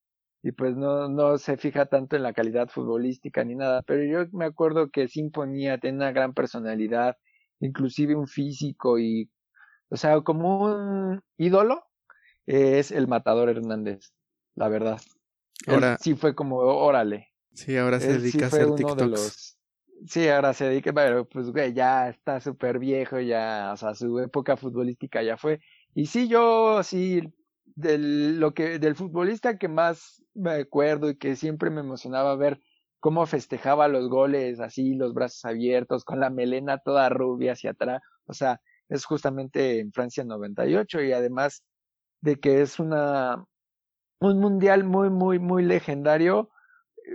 y 0.44 0.52
pues 0.52 0.76
no, 0.76 1.08
no 1.08 1.38
se 1.38 1.56
fija 1.58 1.86
tanto 1.86 2.16
en 2.16 2.24
la 2.24 2.34
calidad 2.34 2.68
futbolística 2.68 3.44
ni 3.44 3.56
nada, 3.56 3.84
pero 3.84 4.04
yo 4.04 4.28
me 4.32 4.46
acuerdo 4.46 4.90
que 4.90 5.08
se 5.08 5.20
imponía, 5.20 5.78
tenía 5.78 5.98
una 5.98 6.12
gran 6.12 6.34
personalidad, 6.34 7.16
inclusive 7.60 8.16
un 8.16 8.28
físico 8.28 8.98
y, 8.98 9.30
o 9.90 9.98
sea, 9.98 10.20
como 10.22 10.64
un 10.66 11.22
ídolo, 11.38 11.84
es 12.48 12.92
el 12.92 13.08
Matador 13.08 13.50
Hernández, 13.50 14.14
la 14.56 14.68
verdad. 14.68 15.00
Ahora, 15.68 15.98
sí 16.00 16.16
fue 16.16 16.34
como, 16.34 16.58
órale. 16.58 17.28
Sí, 17.54 17.78
ahora 17.78 18.00
se 18.00 18.18
dedica 18.18 18.46
a 18.46 18.48
hacer 18.48 18.74
TikToks. 18.74 19.61
Sí, 20.08 20.28
ahora 20.30 20.54
se 20.54 20.66
dedica, 20.66 20.92
pero 20.94 21.28
pues 21.30 21.52
güey, 21.52 21.74
ya 21.74 22.10
está 22.10 22.40
súper 22.40 22.80
viejo, 22.80 23.20
ya, 23.20 23.72
o 23.74 23.78
sea, 23.78 23.94
su 23.94 24.20
época 24.20 24.58
futbolística 24.58 25.22
ya 25.22 25.38
fue. 25.38 25.60
Y 25.94 26.08
sí, 26.08 26.28
yo 26.28 26.82
sí 26.82 27.22
del, 27.76 28.40
lo 28.40 28.54
que, 28.54 28.80
del 28.80 28.96
futbolista 28.96 29.58
que 29.60 29.68
más 29.68 30.24
me 30.34 30.52
acuerdo 30.54 31.10
y 31.12 31.18
que 31.18 31.36
siempre 31.36 31.70
me 31.70 31.82
emocionaba 31.82 32.36
ver 32.36 32.60
cómo 33.00 33.26
festejaba 33.28 33.88
los 33.88 34.10
goles 34.10 34.60
así, 34.60 34.96
los 34.96 35.14
brazos 35.14 35.46
abiertos, 35.46 36.04
con 36.04 36.20
la 36.20 36.32
melena 36.32 36.80
toda 36.80 37.10
rubia 37.10 37.52
hacia 37.54 37.72
atrás. 37.72 38.02
O 38.26 38.34
sea, 38.34 38.60
es 38.90 39.06
justamente 39.06 39.80
en 39.80 39.92
Francia 39.92 40.24
98 40.24 41.02
y 41.04 41.12
además 41.12 41.64
de 42.22 42.40
que 42.40 42.62
es 42.62 42.80
una, 42.80 43.46
un 44.20 44.40
mundial 44.40 44.84
muy, 44.86 45.10
muy, 45.10 45.40
muy 45.40 45.64
legendario, 45.64 46.50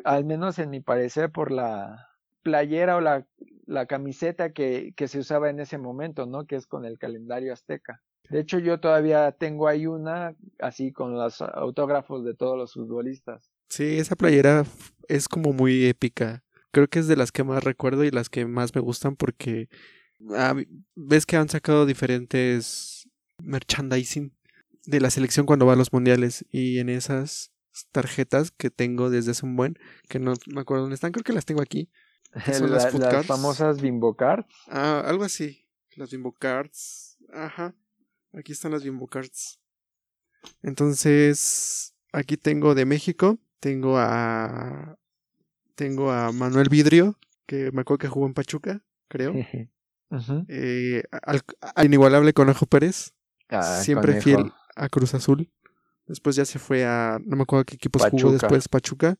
al 0.05 0.25
menos 0.25 0.59
en 0.59 0.71
mi 0.71 0.81
parecer, 0.81 1.33
por 1.33 1.53
la 1.53 2.09
playera 2.47 2.95
o 2.95 3.01
la, 3.01 3.27
la 3.67 3.87
camiseta 3.87 4.53
que, 4.53 4.93
que 4.97 5.09
se 5.09 5.19
usaba 5.19 5.51
en 5.51 5.59
ese 5.59 5.79
momento, 5.79 6.27
¿no? 6.27 6.47
Que 6.47 6.55
es 6.55 6.69
con 6.69 6.85
el 6.85 6.97
calendario 6.97 7.53
azteca. 7.53 8.05
De 8.31 8.39
hecho, 8.39 8.61
yo 8.61 8.79
todavía 8.79 9.33
tengo 9.33 9.67
ahí 9.67 9.89
una, 9.89 10.37
así 10.61 10.93
con 10.93 11.15
los 11.15 11.43
autógrafos 11.43 12.25
de 12.25 12.35
todos 12.35 12.57
los 12.57 12.73
futbolistas. 12.73 13.51
Sí, 13.69 13.99
esa 13.99 14.15
playera 14.15 14.65
es 15.09 15.27
como 15.27 15.53
muy 15.53 15.87
épica. 15.87 16.45
Creo 16.71 16.87
que 16.87 17.01
es 17.01 17.09
de 17.09 17.17
las 17.17 17.33
que 17.33 17.43
más 17.43 17.65
recuerdo 17.65 18.05
y 18.05 18.13
las 18.13 18.29
que 18.29 18.47
más 18.47 18.77
me 18.77 18.81
gustan 18.81 19.17
porque 19.17 19.69
ah, 20.37 20.55
ves 20.95 21.27
que 21.27 21.37
han 21.37 21.49
sacado 21.49 21.85
diferentes 21.85 23.09
merchandising 23.43 24.37
de 24.85 25.01
la 25.01 25.11
selección 25.11 25.47
cuando 25.47 25.67
va 25.67 25.73
a 25.73 25.77
los 25.77 25.93
mundiales 25.93 26.45
y 26.53 26.79
en 26.79 26.91
esas 26.91 27.51
tarjetas 27.91 28.53
que 28.53 28.71
tengo 28.71 29.11
desde 29.11 29.33
hace 29.33 29.45
un 29.45 29.57
buen, 29.57 29.77
que 30.09 30.21
no 30.21 30.35
me 30.47 30.61
acuerdo 30.61 30.83
dónde 30.83 30.95
están, 30.95 31.11
creo 31.11 31.25
que 31.25 31.33
las 31.33 31.45
tengo 31.45 31.61
aquí. 31.61 31.91
Son 32.53 32.71
las, 32.71 32.93
las 32.95 33.27
famosas 33.27 33.81
Bimbo 33.81 34.15
Cards. 34.15 34.47
Ah, 34.69 35.03
algo 35.07 35.25
así. 35.25 35.67
Las 35.97 36.11
Bimbo 36.11 36.33
Cards. 36.33 37.19
Ajá. 37.33 37.75
Aquí 38.33 38.53
están 38.53 38.73
las 38.73 38.85
Bimbo 38.85 39.07
Cards. 39.07 39.59
Entonces, 40.63 41.95
aquí 42.13 42.37
tengo 42.37 42.75
de 42.75 42.85
México, 42.85 43.39
tengo 43.61 43.99
a 43.99 44.99
tengo 45.75 46.11
a 46.11 46.33
Manuel 46.33 46.69
Vidrio, 46.69 47.19
que 47.47 47.71
me 47.73 47.83
acuerdo 47.83 47.99
que 47.99 48.09
jugó 48.09 48.27
en 48.27 48.35
Pachuca, 48.35 48.83
creo. 49.09 49.35
eh, 50.49 51.03
al, 51.23 51.43
inigualable 51.85 52.33
Conejo 52.33 52.67
Pérez, 52.67 53.15
ah, 53.49 53.81
siempre 53.83 54.21
fiel 54.21 54.53
a 54.75 54.89
Cruz 54.89 55.15
Azul. 55.15 55.51
Después 56.07 56.37
ya 56.37 56.45
se 56.45 56.59
fue 56.59 56.85
a, 56.85 57.19
no 57.25 57.37
me 57.37 57.43
acuerdo 57.43 57.65
qué 57.65 57.75
equipos 57.75 58.03
jugó 58.11 58.33
después, 58.33 58.69
Pachuca. 58.69 59.19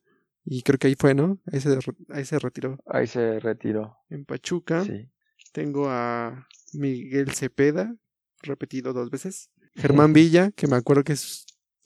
Y 0.49 0.63
creo 0.63 0.79
que 0.79 0.87
ahí 0.87 0.95
fue, 0.95 1.15
¿no? 1.15 1.41
Ahí 1.53 1.61
se, 1.61 1.77
ahí 2.11 2.25
se 2.25 2.39
retiró. 2.39 2.79
Ahí 2.87 3.09
se 3.09 3.41
retiró. 3.41 3.99
En 4.09 4.25
Pachuca. 4.25 4.85
Sí. 4.85 5.11
Tengo 5.53 5.89
a 5.89 6.47
Miguel 6.73 7.33
Cepeda, 7.33 7.97
repetido 8.43 8.93
dos 8.93 9.11
veces. 9.11 9.51
Germán 9.75 10.13
Villa, 10.13 10.53
que 10.53 10.69
me 10.69 10.77
acuerdo 10.77 11.03
que 11.03 11.17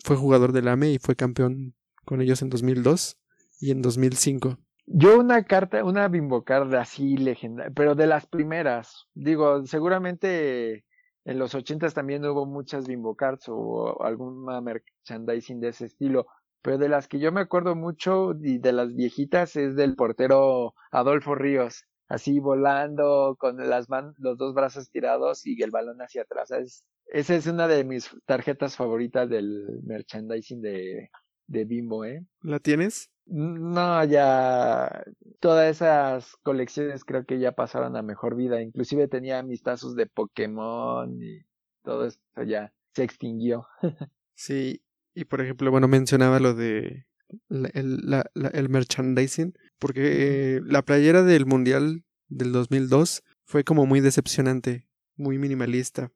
fue 0.05 0.17
jugador 0.17 0.53
del 0.53 0.69
AME 0.69 0.93
y 0.93 0.99
fue 0.99 1.17
campeón 1.17 1.75
con 2.05 2.21
ellos 2.21 2.43
en 2.43 2.51
2002 2.51 3.19
y 3.61 3.71
en 3.71 3.81
2005. 3.81 4.59
Yo 4.87 5.19
una 5.19 5.45
carta, 5.45 5.85
una 5.85 6.09
bimbocarda 6.09 6.83
así 6.83 7.17
legendaria, 7.17 7.73
pero 7.75 7.95
de 7.95 8.07
las 8.07 8.27
primeras. 8.27 9.07
Digo, 9.15 9.65
seguramente 9.67 10.85
en 11.25 11.39
los 11.39 11.55
ochentas 11.55 11.95
también 11.95 12.25
hubo 12.25 12.47
muchas 12.47 12.89
bimbocards 12.89 13.45
o 13.49 14.03
alguna 14.03 14.61
merchandising 14.61 15.61
de 15.61 15.69
ese 15.69 15.87
estilo. 15.87 16.27
Pero 16.63 16.79
de 16.79 16.89
las 16.89 17.09
que 17.09 17.19
yo 17.19 17.33
me 17.33 17.41
acuerdo 17.41 17.75
mucho 17.75 18.33
y 18.41 18.59
de 18.59 18.73
las 18.73 18.95
viejitas 18.95 19.57
es 19.57 19.77
del 19.77 19.97
portero 19.97 20.75
Adolfo 20.91 21.35
Ríos 21.35 21.85
así 22.11 22.41
volando 22.41 23.37
con 23.39 23.57
las 23.57 23.87
los 24.19 24.37
dos 24.37 24.53
brazos 24.53 24.91
tirados 24.91 25.47
y 25.47 25.63
el 25.63 25.71
balón 25.71 26.03
hacia 26.03 26.23
atrás. 26.23 26.51
Es, 26.51 26.85
esa 27.07 27.37
es 27.37 27.47
una 27.47 27.69
de 27.69 27.85
mis 27.85 28.11
tarjetas 28.27 28.77
favoritas 28.77 29.31
del 29.31 29.81
merchandising 29.85 30.61
de, 30.61 31.11
de 31.47 31.65
Bimbo, 31.65 32.05
¿eh? 32.05 32.27
¿La 32.43 32.59
tienes? 32.59 33.11
No, 33.27 34.05
ya 34.05 35.05
todas 35.39 35.71
esas 35.71 36.37
colecciones 36.43 37.05
creo 37.05 37.25
que 37.25 37.39
ya 37.39 37.53
pasaron 37.53 37.97
a 37.97 38.03
mejor 38.03 38.35
vida. 38.35 38.61
Inclusive 38.61 39.07
tenía 39.07 39.45
mis 39.45 39.63
tazos 39.63 39.95
de 39.95 40.07
Pokémon 40.07 41.17
y 41.23 41.39
todo 41.85 42.07
esto 42.07 42.43
ya 42.43 42.73
se 42.93 43.05
extinguió. 43.05 43.69
sí, 44.35 44.83
y 45.15 45.25
por 45.25 45.41
ejemplo, 45.41 45.71
bueno, 45.71 45.89
mencionaba 45.89 46.41
lo 46.41 46.55
de 46.55 47.07
el, 47.49 48.25
el 48.35 48.69
merchandising, 48.69 49.55
porque 49.79 50.61
la 50.65 50.83
playera 50.83 51.23
del 51.23 51.47
Mundial 51.47 52.05
del 52.29 52.53
2002 52.53 53.23
fue 53.45 53.65
como 53.65 53.87
muy 53.87 54.01
decepcionante, 54.01 54.89
muy 55.17 55.39
minimalista, 55.39 56.13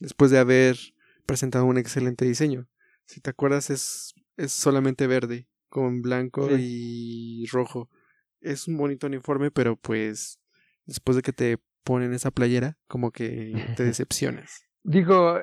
después 0.00 0.30
de 0.30 0.38
haber 0.38 0.76
presentado 1.26 1.64
un 1.64 1.78
excelente 1.78 2.24
diseño. 2.24 2.68
Si 3.04 3.20
te 3.20 3.30
acuerdas, 3.30 3.70
es, 3.70 4.14
es 4.36 4.52
solamente 4.52 5.06
verde, 5.06 5.48
con 5.68 6.02
blanco 6.02 6.48
y 6.58 7.46
rojo. 7.50 7.90
Es 8.40 8.68
un 8.68 8.76
bonito 8.76 9.06
uniforme, 9.06 9.50
pero 9.50 9.76
pues 9.76 10.38
después 10.84 11.16
de 11.16 11.22
que 11.22 11.32
te 11.32 11.58
ponen 11.84 12.12
esa 12.12 12.30
playera, 12.30 12.78
como 12.86 13.10
que 13.10 13.74
te 13.76 13.84
decepcionas. 13.84 14.64
Digo, 14.82 15.40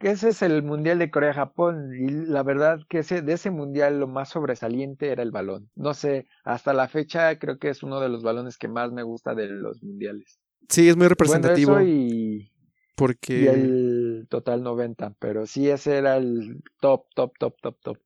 ese 0.00 0.28
es 0.30 0.42
el 0.42 0.62
Mundial 0.62 0.98
de 0.98 1.10
Corea-Japón 1.10 1.92
y 1.94 2.10
la 2.10 2.42
verdad 2.42 2.80
que 2.88 2.98
ese, 2.98 3.22
de 3.22 3.32
ese 3.32 3.50
Mundial 3.50 4.00
lo 4.00 4.06
más 4.06 4.28
sobresaliente 4.28 5.08
era 5.08 5.22
el 5.22 5.30
balón. 5.30 5.70
No 5.74 5.94
sé, 5.94 6.28
hasta 6.44 6.72
la 6.72 6.88
fecha 6.88 7.38
creo 7.38 7.58
que 7.58 7.70
es 7.70 7.82
uno 7.82 8.00
de 8.00 8.08
los 8.08 8.22
balones 8.22 8.58
que 8.58 8.68
más 8.68 8.92
me 8.92 9.02
gusta 9.02 9.34
de 9.34 9.48
los 9.48 9.82
Mundiales. 9.82 10.40
Sí, 10.68 10.88
es 10.88 10.96
muy 10.96 11.08
representativo. 11.08 11.80
y, 11.80 12.52
porque... 12.94 13.40
y 13.40 13.46
el 13.46 14.26
total 14.28 14.62
90, 14.62 15.14
pero 15.18 15.46
sí 15.46 15.68
ese 15.68 15.96
era 15.96 16.16
el 16.16 16.62
top, 16.80 17.06
top, 17.14 17.32
top, 17.38 17.56
top, 17.60 17.76
top 17.82 17.98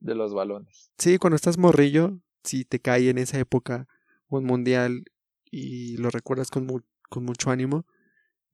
de 0.00 0.14
los 0.14 0.34
balones. 0.34 0.90
Sí, 0.98 1.18
cuando 1.18 1.36
estás 1.36 1.58
morrillo, 1.58 2.18
si 2.42 2.64
te 2.64 2.80
cae 2.80 3.08
en 3.08 3.18
esa 3.18 3.38
época 3.38 3.88
un 4.28 4.44
Mundial 4.44 5.04
y 5.50 5.96
lo 5.96 6.10
recuerdas 6.10 6.50
con, 6.50 6.66
con 7.08 7.24
mucho 7.24 7.50
ánimo, 7.50 7.86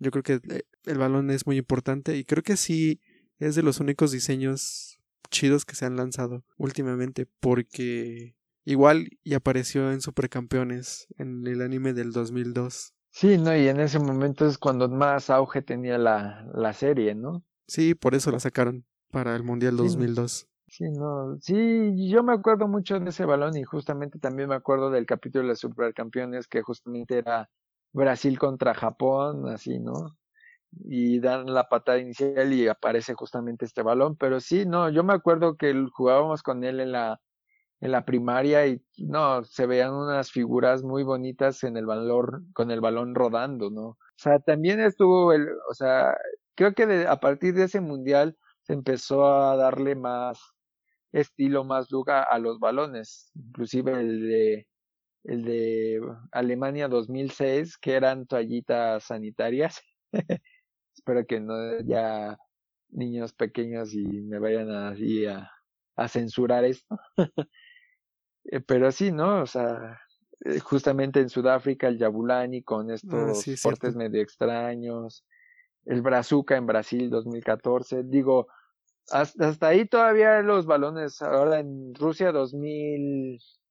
yo 0.00 0.10
creo 0.10 0.22
que 0.22 0.40
eh, 0.52 0.62
el 0.86 0.98
balón 0.98 1.30
es 1.30 1.46
muy 1.46 1.56
importante 1.56 2.16
y 2.16 2.24
creo 2.24 2.42
que 2.42 2.56
sí 2.56 3.00
es 3.38 3.54
de 3.54 3.62
los 3.62 3.78
únicos 3.78 4.10
diseños 4.10 4.98
chidos 5.30 5.64
que 5.64 5.76
se 5.76 5.84
han 5.86 5.96
lanzado 5.96 6.42
últimamente 6.56 7.26
porque 7.38 8.34
igual 8.64 9.08
y 9.22 9.34
apareció 9.34 9.92
en 9.92 10.00
Supercampeones 10.00 11.06
en 11.18 11.46
el 11.46 11.62
anime 11.62 11.92
del 11.92 12.12
2002. 12.12 12.94
Sí, 13.10 13.38
no, 13.38 13.56
y 13.56 13.68
en 13.68 13.80
ese 13.80 13.98
momento 13.98 14.46
es 14.46 14.58
cuando 14.58 14.88
más 14.88 15.30
auge 15.30 15.62
tenía 15.62 15.98
la, 15.98 16.46
la 16.54 16.72
serie, 16.72 17.14
¿no? 17.14 17.44
Sí, 17.66 17.94
por 17.94 18.14
eso 18.14 18.30
la 18.30 18.40
sacaron 18.40 18.84
para 19.10 19.34
el 19.36 19.42
Mundial 19.42 19.76
2002. 19.76 20.48
Sí, 20.68 20.84
no, 20.90 21.36
sí, 21.40 22.08
yo 22.08 22.22
me 22.22 22.32
acuerdo 22.32 22.68
mucho 22.68 23.00
de 23.00 23.10
ese 23.10 23.24
balón 23.24 23.56
y 23.56 23.64
justamente 23.64 24.20
también 24.20 24.48
me 24.48 24.54
acuerdo 24.54 24.90
del 24.90 25.04
capítulo 25.06 25.48
de 25.48 25.56
Supercampeones 25.56 26.46
que 26.46 26.62
justamente 26.62 27.18
era 27.18 27.50
Brasil 27.92 28.38
contra 28.38 28.74
Japón, 28.74 29.48
así, 29.48 29.78
¿no? 29.78 30.16
Y 30.84 31.20
dan 31.20 31.46
la 31.52 31.68
patada 31.68 31.98
inicial 31.98 32.52
y 32.52 32.68
aparece 32.68 33.14
justamente 33.14 33.64
este 33.64 33.82
balón, 33.82 34.16
pero 34.16 34.40
sí, 34.40 34.66
no, 34.66 34.88
yo 34.90 35.04
me 35.04 35.14
acuerdo 35.14 35.56
que 35.56 35.74
jugábamos 35.92 36.42
con 36.42 36.64
él 36.64 36.80
en 36.80 36.92
la 36.92 37.20
en 37.80 37.92
la 37.92 38.04
primaria 38.04 38.66
y 38.66 38.82
no, 38.98 39.42
se 39.44 39.66
veían 39.66 39.94
unas 39.94 40.30
figuras 40.30 40.82
muy 40.82 41.02
bonitas 41.02 41.64
en 41.64 41.76
el 41.76 41.86
balón, 41.86 42.50
con 42.52 42.70
el 42.70 42.80
balón 42.80 43.14
rodando, 43.14 43.70
¿no? 43.70 43.82
O 43.82 43.98
sea, 44.16 44.38
también 44.38 44.80
estuvo 44.80 45.32
el, 45.32 45.48
o 45.70 45.74
sea, 45.74 46.14
creo 46.54 46.74
que 46.74 47.06
a 47.08 47.16
partir 47.20 47.54
de 47.54 47.64
ese 47.64 47.80
mundial 47.80 48.36
se 48.62 48.74
empezó 48.74 49.26
a 49.26 49.56
darle 49.56 49.94
más 49.94 50.38
estilo, 51.12 51.64
más 51.64 51.90
lugar 51.90 52.26
a 52.30 52.38
los 52.38 52.58
balones, 52.60 53.30
inclusive 53.34 53.92
el 53.92 54.28
de 54.28 54.68
el 55.24 55.44
de 55.44 56.00
Alemania 56.32 56.88
2006, 56.88 57.78
que 57.78 57.94
eran 57.94 58.26
toallitas 58.26 59.04
sanitarias. 59.04 59.80
Espero 60.94 61.26
que 61.26 61.40
no 61.40 61.54
haya 61.54 62.38
niños 62.88 63.32
pequeños 63.32 63.94
y 63.94 64.04
me 64.04 64.38
vayan 64.38 64.70
así 64.70 65.26
a, 65.26 65.50
a 65.96 66.08
censurar 66.08 66.64
esto. 66.64 66.98
Eh, 68.44 68.60
pero 68.60 68.90
sí, 68.90 69.12
¿no? 69.12 69.42
O 69.42 69.46
sea, 69.46 70.00
eh, 70.46 70.60
justamente 70.60 71.20
en 71.20 71.28
Sudáfrica 71.28 71.88
el 71.88 71.98
Yabulani 71.98 72.62
con 72.62 72.90
ah, 72.90 72.94
estos 72.94 73.44
portes 73.62 73.94
medio 73.94 74.22
extraños, 74.22 75.26
el 75.84 76.00
Brazuca 76.00 76.56
en 76.56 76.64
Brasil 76.64 77.10
2014, 77.10 78.04
digo, 78.04 78.48
hasta, 79.10 79.48
hasta 79.48 79.68
ahí 79.68 79.86
todavía 79.86 80.40
los 80.40 80.64
balones, 80.64 81.20
ahora 81.20 81.60
en 81.60 81.94
Rusia 81.94 82.32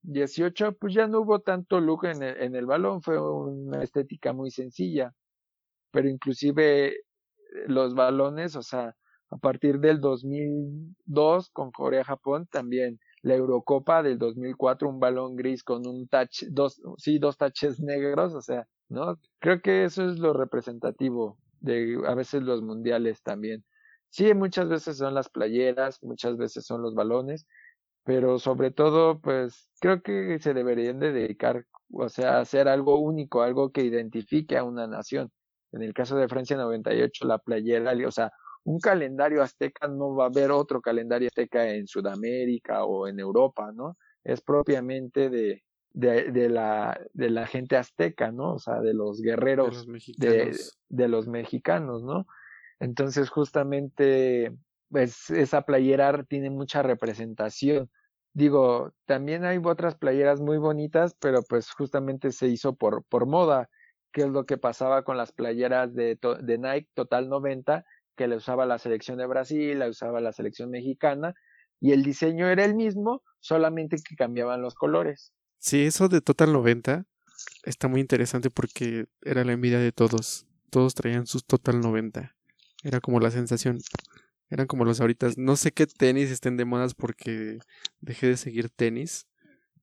2018, 0.03 0.73
pues 0.77 0.93
ya 0.93 1.07
no 1.07 1.21
hubo 1.21 1.39
tanto 1.39 1.79
look 1.79 2.05
en 2.05 2.23
el, 2.23 2.41
en 2.41 2.55
el 2.55 2.65
balón, 2.65 3.01
fue 3.01 3.19
una 3.19 3.83
estética 3.83 4.33
muy 4.33 4.51
sencilla, 4.51 5.13
pero 5.91 6.09
inclusive 6.09 6.95
los 7.67 7.95
balones, 7.95 8.55
o 8.55 8.61
sea, 8.63 8.95
a 9.31 9.37
partir 9.37 9.79
del 9.79 9.99
2002 10.01 11.49
con 11.51 11.71
Corea-Japón 11.71 12.47
también 12.51 12.99
la 13.21 13.35
Eurocopa 13.35 14.01
del 14.01 14.17
2004 14.17 14.89
un 14.89 14.99
balón 14.99 15.35
gris 15.35 15.63
con 15.63 15.85
un 15.85 16.07
touch 16.07 16.43
dos 16.49 16.81
sí 16.97 17.19
dos 17.19 17.37
taches 17.37 17.79
negros 17.79 18.33
o 18.33 18.41
sea 18.41 18.67
no 18.87 19.19
creo 19.39 19.61
que 19.61 19.83
eso 19.83 20.09
es 20.09 20.19
lo 20.19 20.33
representativo 20.33 21.37
de 21.59 21.99
a 22.07 22.15
veces 22.15 22.41
los 22.43 22.61
mundiales 22.61 23.21
también. 23.21 23.65
Sí 24.09 24.33
muchas 24.33 24.69
veces 24.69 24.97
son 24.97 25.13
las 25.13 25.29
playeras 25.29 26.01
muchas 26.01 26.37
veces 26.37 26.65
son 26.65 26.81
los 26.81 26.95
balones 26.95 27.45
pero 28.09 28.39
sobre 28.39 28.71
todo 28.71 29.19
pues 29.19 29.69
creo 29.79 30.01
que 30.01 30.39
se 30.39 30.55
deberían 30.55 30.97
de 30.99 31.13
dedicar 31.13 31.67
o 31.93 32.09
sea 32.09 32.37
a 32.37 32.39
hacer 32.39 32.67
algo 32.67 32.97
único 32.99 33.43
algo 33.43 33.71
que 33.71 33.83
identifique 33.83 34.57
a 34.57 34.63
una 34.63 34.87
nación 34.87 35.31
en 35.71 35.83
el 35.83 35.93
caso 35.93 36.17
de 36.17 36.27
Francia 36.27 36.57
98 36.57 37.27
la 37.27 37.37
playera 37.37 37.93
o 38.07 38.11
sea 38.11 38.31
un 38.63 38.79
calendario 38.79 39.43
azteca 39.43 39.87
no 39.87 40.15
va 40.15 40.23
a 40.23 40.27
haber 40.27 40.49
otro 40.49 40.81
calendario 40.81 41.27
azteca 41.27 41.69
en 41.69 41.85
Sudamérica 41.85 42.83
o 42.83 43.07
en 43.07 43.19
Europa, 43.19 43.71
¿no? 43.73 43.95
Es 44.23 44.41
propiamente 44.41 45.29
de, 45.29 45.63
de, 45.91 46.31
de, 46.31 46.49
la, 46.49 46.99
de 47.13 47.29
la 47.29 47.47
gente 47.47 47.77
azteca, 47.77 48.31
¿no? 48.31 48.53
O 48.53 48.59
sea, 48.59 48.81
de 48.81 48.93
los 48.93 49.21
guerreros 49.21 49.87
de, 50.17 50.57
de 50.89 51.07
los 51.07 51.27
mexicanos, 51.27 52.03
¿no? 52.03 52.27
Entonces, 52.79 53.29
justamente, 53.29 54.55
pues 54.89 55.29
esa 55.29 55.61
playera 55.61 56.23
tiene 56.23 56.49
mucha 56.49 56.81
representación. 56.83 57.89
Digo, 58.33 58.93
también 59.05 59.43
hay 59.43 59.59
otras 59.63 59.95
playeras 59.95 60.39
muy 60.39 60.57
bonitas, 60.57 61.15
pero 61.19 61.41
pues 61.41 61.71
justamente 61.71 62.31
se 62.31 62.47
hizo 62.47 62.75
por, 62.75 63.03
por 63.05 63.25
moda, 63.25 63.69
que 64.11 64.21
es 64.21 64.29
lo 64.29 64.45
que 64.45 64.57
pasaba 64.57 65.03
con 65.03 65.17
las 65.17 65.31
playeras 65.31 65.93
de, 65.93 66.17
de 66.41 66.57
Nike 66.57 66.89
Total 66.93 67.27
90, 67.29 67.85
que 68.15 68.27
la 68.27 68.35
usaba 68.35 68.65
la 68.65 68.79
selección 68.79 69.17
de 69.17 69.25
Brasil, 69.25 69.79
la 69.79 69.87
usaba 69.87 70.21
la 70.21 70.33
selección 70.33 70.69
mexicana, 70.69 71.33
y 71.79 71.93
el 71.93 72.03
diseño 72.03 72.47
era 72.47 72.65
el 72.65 72.75
mismo, 72.75 73.23
solamente 73.39 73.97
que 73.97 74.15
cambiaban 74.15 74.61
los 74.61 74.75
colores. 74.75 75.33
Sí, 75.57 75.85
eso 75.85 76.07
de 76.07 76.21
Total 76.21 76.51
90 76.51 77.05
está 77.63 77.87
muy 77.87 78.01
interesante 78.01 78.49
porque 78.49 79.05
era 79.21 79.43
la 79.43 79.53
envidia 79.53 79.79
de 79.79 79.91
todos. 79.91 80.45
Todos 80.69 80.93
traían 80.93 81.25
sus 81.25 81.45
Total 81.45 81.79
90. 81.79 82.35
Era 82.83 82.99
como 82.99 83.19
la 83.19 83.31
sensación. 83.31 83.79
Eran 84.49 84.67
como 84.67 84.85
los 84.85 84.99
ahorita. 85.01 85.27
No 85.37 85.55
sé 85.55 85.71
qué 85.71 85.85
tenis 85.85 86.31
estén 86.31 86.57
de 86.57 86.65
modas 86.65 86.93
porque 86.93 87.59
dejé 88.01 88.27
de 88.27 88.37
seguir 88.37 88.69
tenis. 88.69 89.27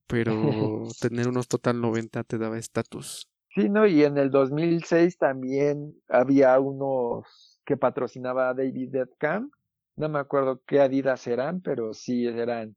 Pero 0.07 0.33
tener 1.01 1.27
unos 1.27 1.47
Total 1.47 1.79
90 1.79 2.23
te 2.23 2.37
daba 2.37 2.57
estatus. 2.57 3.29
Sí, 3.53 3.69
¿no? 3.69 3.87
Y 3.87 4.03
en 4.03 4.17
el 4.17 4.29
2006 4.29 5.17
también 5.17 5.95
había 6.09 6.59
unos 6.59 7.59
que 7.65 7.77
patrocinaba 7.77 8.49
a 8.49 8.53
David 8.53 8.89
Beckham. 8.91 9.51
No 9.95 10.09
me 10.09 10.19
acuerdo 10.19 10.61
qué 10.67 10.79
Adidas 10.79 11.25
eran, 11.27 11.61
pero 11.61 11.93
sí 11.93 12.27
eran. 12.27 12.75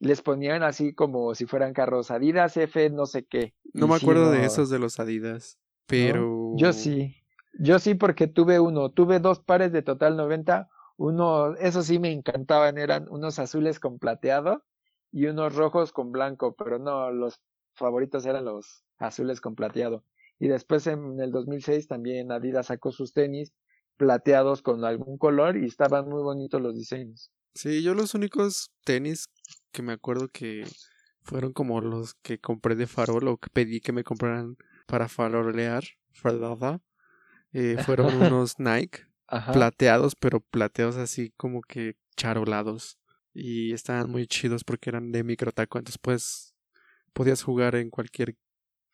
Les 0.00 0.22
ponían 0.22 0.62
así 0.62 0.92
como 0.92 1.34
si 1.34 1.46
fueran 1.46 1.72
carros 1.72 2.10
Adidas 2.10 2.56
F, 2.56 2.90
no 2.90 3.06
sé 3.06 3.24
qué. 3.24 3.54
No 3.72 3.86
me 3.86 3.94
acuerdo 3.94 4.30
de 4.30 4.44
esos 4.44 4.70
de 4.70 4.78
los 4.78 4.98
Adidas, 4.98 5.58
pero. 5.86 6.52
Yo 6.56 6.72
sí. 6.72 7.16
Yo 7.60 7.78
sí, 7.78 7.94
porque 7.94 8.26
tuve 8.26 8.60
uno. 8.60 8.90
Tuve 8.90 9.20
dos 9.20 9.40
pares 9.40 9.72
de 9.72 9.82
total 9.82 10.16
90. 10.16 10.68
Uno, 10.98 11.54
esos 11.54 11.86
sí 11.86 12.00
me 12.00 12.10
encantaban, 12.10 12.76
eran 12.76 13.06
unos 13.08 13.38
azules 13.38 13.78
con 13.78 14.00
plateado 14.00 14.64
y 15.12 15.26
unos 15.26 15.54
rojos 15.54 15.92
con 15.92 16.10
blanco, 16.10 16.56
pero 16.56 16.80
no, 16.80 17.12
los 17.12 17.40
favoritos 17.74 18.26
eran 18.26 18.44
los 18.44 18.82
azules 18.98 19.40
con 19.40 19.54
plateado. 19.54 20.04
Y 20.40 20.48
después 20.48 20.88
en 20.88 21.20
el 21.20 21.30
2006 21.30 21.86
también 21.86 22.32
Adidas 22.32 22.66
sacó 22.66 22.90
sus 22.90 23.12
tenis 23.12 23.54
plateados 23.96 24.60
con 24.60 24.84
algún 24.84 25.18
color 25.18 25.56
y 25.56 25.66
estaban 25.66 26.08
muy 26.08 26.20
bonitos 26.20 26.60
los 26.60 26.74
diseños. 26.74 27.30
Sí, 27.54 27.80
yo 27.84 27.94
los 27.94 28.14
únicos 28.14 28.72
tenis 28.84 29.26
que 29.70 29.82
me 29.82 29.92
acuerdo 29.92 30.26
que 30.28 30.64
fueron 31.22 31.52
como 31.52 31.80
los 31.80 32.14
que 32.14 32.40
compré 32.40 32.74
de 32.74 32.88
farol 32.88 33.28
o 33.28 33.36
que 33.36 33.50
pedí 33.50 33.80
que 33.80 33.92
me 33.92 34.02
compraran 34.02 34.56
para 34.88 35.06
farolear, 35.06 35.84
eh, 37.52 37.76
fueron 37.84 38.06
unos 38.32 38.58
Nike 38.58 39.07
plateados, 39.52 40.14
pero 40.16 40.40
plateados 40.40 40.96
así 40.96 41.32
como 41.36 41.62
que 41.62 41.96
charolados. 42.16 42.98
Y 43.34 43.72
estaban 43.72 44.10
muy 44.10 44.26
chidos 44.26 44.64
porque 44.64 44.90
eran 44.90 45.12
de 45.12 45.22
micro 45.22 45.52
taco, 45.52 45.78
entonces 45.78 45.98
pues 45.98 46.54
podías 47.12 47.42
jugar 47.42 47.76
en 47.76 47.90
cualquier 47.90 48.34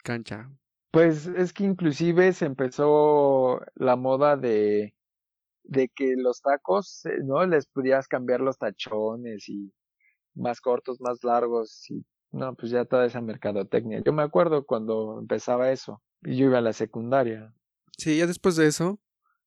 cancha. 0.03 0.51
Pues 0.91 1.27
es 1.27 1.53
que 1.53 1.65
inclusive 1.65 2.33
se 2.33 2.45
empezó 2.45 3.61
la 3.75 3.97
moda 3.97 4.37
de, 4.37 4.95
de 5.63 5.89
que 5.89 6.15
los 6.17 6.41
tacos, 6.41 7.05
eh, 7.07 7.19
¿no? 7.25 7.45
Les 7.47 7.67
pudieras 7.67 8.07
cambiar 8.07 8.41
los 8.41 8.59
tachones 8.59 9.49
y 9.49 9.73
más 10.35 10.61
cortos, 10.61 11.01
más 11.01 11.25
largos 11.25 11.91
y 11.91 12.05
no, 12.35 12.55
pues 12.57 12.73
ya 12.73 12.85
toda 12.85 13.07
esa 13.07 13.21
mercadotecnia. 13.21 14.03
Yo 14.05 14.13
me 14.13 14.23
acuerdo 14.25 14.67
cuando 14.67 15.21
empezaba 15.21 15.71
eso 15.71 16.03
y 16.23 16.37
yo 16.37 16.47
iba 16.47 16.59
a 16.59 16.63
la 16.63 16.73
secundaria. 16.73 17.55
Sí, 17.97 18.19
ya 18.19 18.27
después 18.27 18.57
de 18.57 18.67
eso, 18.67 18.99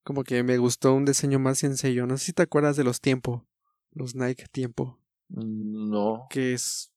como 0.07 0.23
que 0.23 0.41
me 0.41 0.57
gustó 0.57 0.93
un 0.93 1.03
diseño 1.03 1.37
más 1.37 1.57
sencillo. 1.57 2.07
No 2.07 2.15
sé 2.15 2.27
si 2.27 2.31
te 2.31 2.41
acuerdas 2.41 2.77
de 2.77 2.85
los 2.85 3.01
tiempo, 3.01 3.45
los 3.91 4.15
Nike 4.15 4.45
tiempo. 4.49 4.97
Mm, 5.27 5.89
no. 5.89 6.27
Que 6.29 6.53
es 6.53 6.93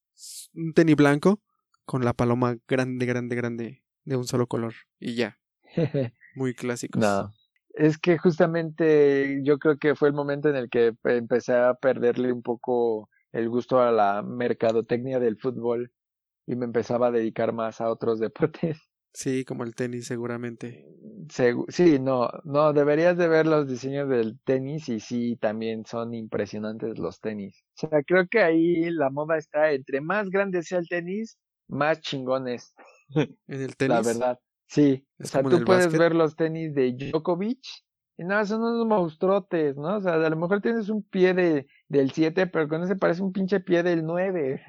un 0.54 0.72
tenis 0.74 0.94
blanco 0.94 1.40
con 1.84 2.04
la 2.04 2.12
paloma 2.12 2.56
grande, 2.68 3.06
grande, 3.06 3.34
grande 3.34 3.82
de 4.04 4.16
un 4.16 4.28
solo 4.28 4.46
color 4.46 4.74
y 5.00 5.16
ya. 5.16 5.40
Muy 6.36 6.54
clásicos. 6.54 7.02
No. 7.02 7.34
Es 7.74 7.98
que 7.98 8.16
justamente 8.16 9.40
yo 9.42 9.58
creo 9.58 9.76
que 9.76 9.96
fue 9.96 10.06
el 10.06 10.14
momento 10.14 10.48
en 10.48 10.54
el 10.54 10.70
que 10.70 10.94
empecé 11.02 11.54
a 11.54 11.74
perderle 11.74 12.32
un 12.32 12.42
poco 12.42 13.10
el 13.32 13.48
gusto 13.48 13.80
a 13.80 13.90
la 13.90 14.22
mercadotecnia 14.22 15.18
del 15.18 15.36
fútbol 15.36 15.90
y 16.46 16.54
me 16.54 16.64
empezaba 16.64 17.08
a 17.08 17.10
dedicar 17.10 17.52
más 17.52 17.80
a 17.80 17.90
otros 17.90 18.20
deportes. 18.20 18.78
Sí, 19.12 19.44
como 19.44 19.64
el 19.64 19.74
tenis 19.74 20.06
seguramente. 20.06 20.86
sí, 21.68 21.98
no, 21.98 22.28
no, 22.44 22.72
deberías 22.72 23.16
de 23.16 23.28
ver 23.28 23.46
los 23.46 23.68
diseños 23.68 24.08
del 24.08 24.38
tenis 24.44 24.88
y 24.88 25.00
sí, 25.00 25.36
también 25.36 25.84
son 25.84 26.14
impresionantes 26.14 26.98
los 26.98 27.20
tenis. 27.20 27.64
O 27.76 27.88
sea, 27.88 28.02
creo 28.04 28.28
que 28.28 28.40
ahí 28.40 28.90
la 28.90 29.10
moda 29.10 29.36
está 29.36 29.72
entre 29.72 30.00
más 30.00 30.30
grande 30.30 30.62
sea 30.62 30.78
el 30.78 30.88
tenis, 30.88 31.38
más 31.68 32.00
chingones. 32.00 32.74
En 33.48 33.60
el 33.60 33.76
tenis. 33.76 33.96
La 33.96 34.02
verdad. 34.02 34.38
Sí. 34.68 35.04
o 35.18 35.24
sea, 35.24 35.42
tú 35.42 35.64
puedes 35.64 35.90
ver 35.92 36.14
los 36.14 36.36
tenis 36.36 36.72
de 36.74 36.92
Djokovic 36.92 37.58
y 38.20 38.24
nada, 38.24 38.44
son 38.44 38.62
unos 38.62 38.86
monstruotes, 38.86 39.76
¿no? 39.76 39.96
O 39.96 40.00
sea, 40.02 40.14
a 40.14 40.30
lo 40.30 40.36
mejor 40.36 40.60
tienes 40.60 40.90
un 40.90 41.02
pie 41.02 41.32
de, 41.32 41.66
del 41.88 42.12
7, 42.12 42.46
pero 42.48 42.68
con 42.68 42.84
ese 42.84 42.94
parece 42.94 43.22
un 43.22 43.32
pinche 43.32 43.60
pie 43.60 43.82
del 43.82 44.04
9. 44.04 44.62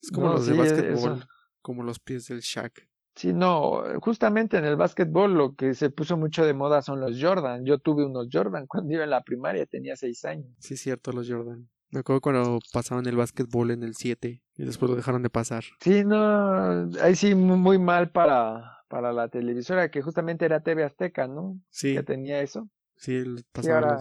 Es 0.00 0.10
como 0.12 0.28
los 0.28 0.46
de 0.46 0.56
básquetbol, 0.56 1.26
como 1.60 1.82
los 1.82 1.98
pies 1.98 2.28
del 2.28 2.40
Shaq. 2.40 2.88
Sí, 3.14 3.32
no, 3.32 3.82
justamente 4.00 4.58
en 4.58 4.64
el 4.64 4.76
básquetbol 4.76 5.34
lo 5.34 5.54
que 5.54 5.74
se 5.74 5.90
puso 5.90 6.16
mucho 6.16 6.44
de 6.44 6.52
moda 6.52 6.82
son 6.82 7.00
los 7.00 7.20
Jordan. 7.20 7.64
Yo 7.64 7.78
tuve 7.78 8.04
unos 8.04 8.28
Jordan 8.32 8.66
cuando 8.68 8.92
iba 8.92 9.04
en 9.04 9.10
la 9.10 9.22
primaria, 9.22 9.66
tenía 9.66 9.96
6 9.96 10.24
años. 10.24 10.48
Sí, 10.58 10.76
cierto, 10.76 11.12
los 11.12 11.30
Jordan. 11.30 11.68
Me 11.90 12.00
acuerdo 12.00 12.20
cuando 12.20 12.58
pasaban 12.72 13.06
el 13.06 13.16
básquetbol 13.16 13.70
en 13.70 13.84
el 13.84 13.94
7 13.94 14.42
y 14.56 14.64
después 14.64 14.90
lo 14.90 14.96
dejaron 14.96 15.22
de 15.22 15.30
pasar. 15.30 15.62
Sí, 15.78 16.04
no, 16.04 16.90
ahí 17.00 17.14
sí 17.14 17.36
muy 17.36 17.78
mal 17.78 18.10
para, 18.10 18.84
para 18.88 19.12
la 19.12 19.28
televisora, 19.28 19.92
que 19.92 20.02
justamente 20.02 20.44
era 20.44 20.60
TV 20.60 20.82
Azteca, 20.82 21.28
¿no? 21.28 21.60
Sí. 21.70 21.94
Que 21.94 22.02
tenía 22.02 22.40
eso. 22.40 22.68
Sí, 22.96 23.22
pasaban 23.52 23.98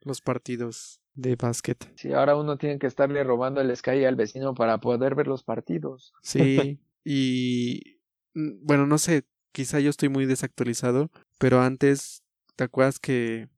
los, 0.00 0.22
partidos 0.22 1.02
de 1.14 1.36
básquet. 1.36 1.92
Sí, 1.96 2.14
ahora 2.14 2.36
uno 2.36 2.56
tiene 2.56 2.78
que 2.78 2.86
estarle 2.86 3.22
robando 3.22 3.60
el 3.60 3.76
Sky 3.76 4.04
al 4.04 4.16
vecino 4.16 4.54
para 4.54 4.78
poder 4.78 5.14
ver 5.14 5.26
los 5.26 5.44
partidos. 5.44 6.14
Sí, 6.22 6.80
y 7.04 7.93
bueno, 8.34 8.86
no 8.86 8.98
sé, 8.98 9.24
quizá 9.52 9.80
yo 9.80 9.90
estoy 9.90 10.08
muy 10.08 10.26
desactualizado, 10.26 11.10
pero 11.38 11.60
antes, 11.60 12.22
¿te 12.56 12.64
acuerdas 12.64 12.98
que 12.98 13.48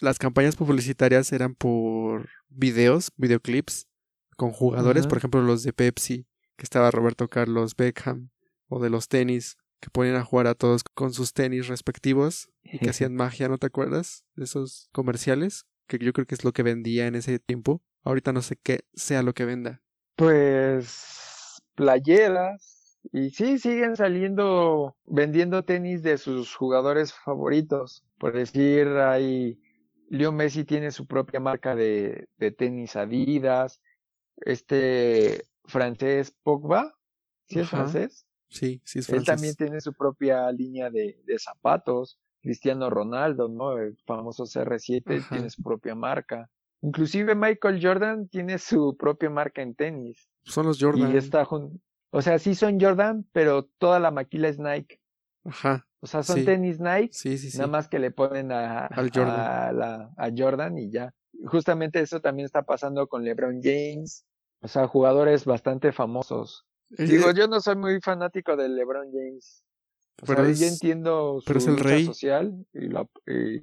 las 0.00 0.18
campañas 0.18 0.56
publicitarias 0.56 1.32
eran 1.32 1.54
por 1.54 2.28
videos, 2.48 3.10
videoclips 3.16 3.88
con 4.36 4.52
jugadores, 4.52 5.06
por 5.06 5.18
ejemplo 5.18 5.42
los 5.42 5.64
de 5.64 5.72
Pepsi, 5.72 6.26
que 6.56 6.64
estaba 6.64 6.90
Roberto 6.90 7.28
Carlos 7.28 7.74
Beckham, 7.74 8.30
o 8.68 8.80
de 8.80 8.90
los 8.90 9.08
tenis, 9.08 9.56
que 9.80 9.90
ponían 9.90 10.16
a 10.16 10.24
jugar 10.24 10.46
a 10.46 10.54
todos 10.54 10.82
con 10.94 11.12
sus 11.12 11.32
tenis 11.32 11.68
respectivos 11.68 12.50
y 12.62 12.78
que 12.78 12.90
hacían 12.90 13.14
magia, 13.14 13.48
¿no 13.48 13.58
te 13.58 13.66
acuerdas? 13.66 14.24
De 14.34 14.44
esos 14.44 14.88
comerciales, 14.92 15.66
que 15.86 15.98
yo 15.98 16.12
creo 16.12 16.26
que 16.26 16.34
es 16.34 16.44
lo 16.44 16.52
que 16.52 16.62
vendía 16.62 17.06
en 17.06 17.14
ese 17.14 17.38
tiempo. 17.38 17.82
Ahorita 18.04 18.32
no 18.32 18.42
sé 18.42 18.56
qué 18.56 18.84
sea 18.94 19.22
lo 19.22 19.34
que 19.34 19.44
venda. 19.44 19.82
Pues 20.16 21.62
playeras 21.74 22.77
y 23.12 23.30
sí, 23.30 23.58
siguen 23.58 23.96
saliendo 23.96 24.96
vendiendo 25.06 25.64
tenis 25.64 26.02
de 26.02 26.18
sus 26.18 26.54
jugadores 26.54 27.12
favoritos. 27.14 28.04
Por 28.18 28.34
decir, 28.34 28.88
hay 28.88 29.58
Leo 30.08 30.32
Messi 30.32 30.64
tiene 30.64 30.90
su 30.90 31.06
propia 31.06 31.40
marca 31.40 31.74
de, 31.74 32.28
de 32.36 32.50
tenis 32.50 32.96
Adidas. 32.96 33.80
Este 34.36 35.42
francés 35.64 36.34
Pogba, 36.42 36.94
¿sí 37.48 37.58
es 37.60 37.66
Ajá. 37.66 37.76
francés? 37.78 38.26
Sí, 38.48 38.80
sí 38.84 39.00
es 39.00 39.08
Él 39.10 39.24
también 39.24 39.54
francés. 39.54 39.56
tiene 39.56 39.80
su 39.80 39.92
propia 39.92 40.50
línea 40.52 40.90
de, 40.90 41.20
de 41.24 41.38
zapatos. 41.38 42.18
Cristiano 42.40 42.88
Ronaldo, 42.88 43.48
¿no? 43.48 43.76
El 43.76 43.96
famoso 44.06 44.44
CR7 44.44 45.16
Ajá. 45.18 45.28
tiene 45.28 45.50
su 45.50 45.62
propia 45.62 45.94
marca. 45.94 46.48
Inclusive 46.82 47.34
Michael 47.34 47.80
Jordan 47.82 48.28
tiene 48.28 48.58
su 48.58 48.96
propia 48.96 49.28
marca 49.28 49.60
en 49.60 49.74
tenis. 49.74 50.28
Son 50.44 50.66
los 50.66 50.78
Jordan. 50.80 51.12
Y 51.12 51.16
está 51.16 51.44
jun- 51.44 51.82
O 52.10 52.22
sea, 52.22 52.38
sí 52.38 52.54
son 52.54 52.80
Jordan, 52.80 53.26
pero 53.32 53.64
toda 53.78 53.98
la 54.00 54.10
maquila 54.10 54.48
es 54.48 54.58
Nike. 54.58 55.00
Ajá. 55.44 55.86
O 56.00 56.06
sea, 56.06 56.22
son 56.22 56.36
Sí. 56.38 56.44
tenis 56.44 56.78
Nike, 56.80 57.10
Sí, 57.12 57.38
sí, 57.38 57.50
sí. 57.50 57.58
nada 57.58 57.68
más 57.70 57.88
que 57.88 57.98
le 57.98 58.10
ponen 58.10 58.52
a, 58.52 58.86
Al 58.86 59.10
Jordan. 59.12 59.40
a 59.40 59.72
la- 59.72 60.10
a 60.16 60.30
Jordan 60.36 60.78
y 60.78 60.90
ya. 60.90 61.12
Justamente 61.46 62.00
eso 62.00 62.20
también 62.20 62.46
está 62.46 62.62
pasando 62.62 63.06
con 63.08 63.24
LeBron 63.24 63.60
James. 63.62 64.24
O 64.60 64.68
sea, 64.68 64.86
jugadores 64.88 65.44
bastante 65.44 65.92
famosos. 65.92 66.66
Eh, 66.96 67.04
Digo, 67.04 67.30
yo 67.32 67.46
no 67.48 67.60
soy 67.60 67.76
muy 67.76 68.00
fanático 68.00 68.56
de 68.56 68.68
LeBron 68.68 69.10
James. 69.12 69.62
O 70.22 70.26
Pero 70.26 70.42
sea, 70.44 70.50
es- 70.52 70.60
yo 70.60 70.66
entiendo 70.66 71.42
pero 71.46 71.58
es 71.58 71.64
su 71.64 71.70
el 71.70 71.78
rey. 71.78 72.04
social 72.06 72.66
y 72.72 72.86
y- 73.32 73.60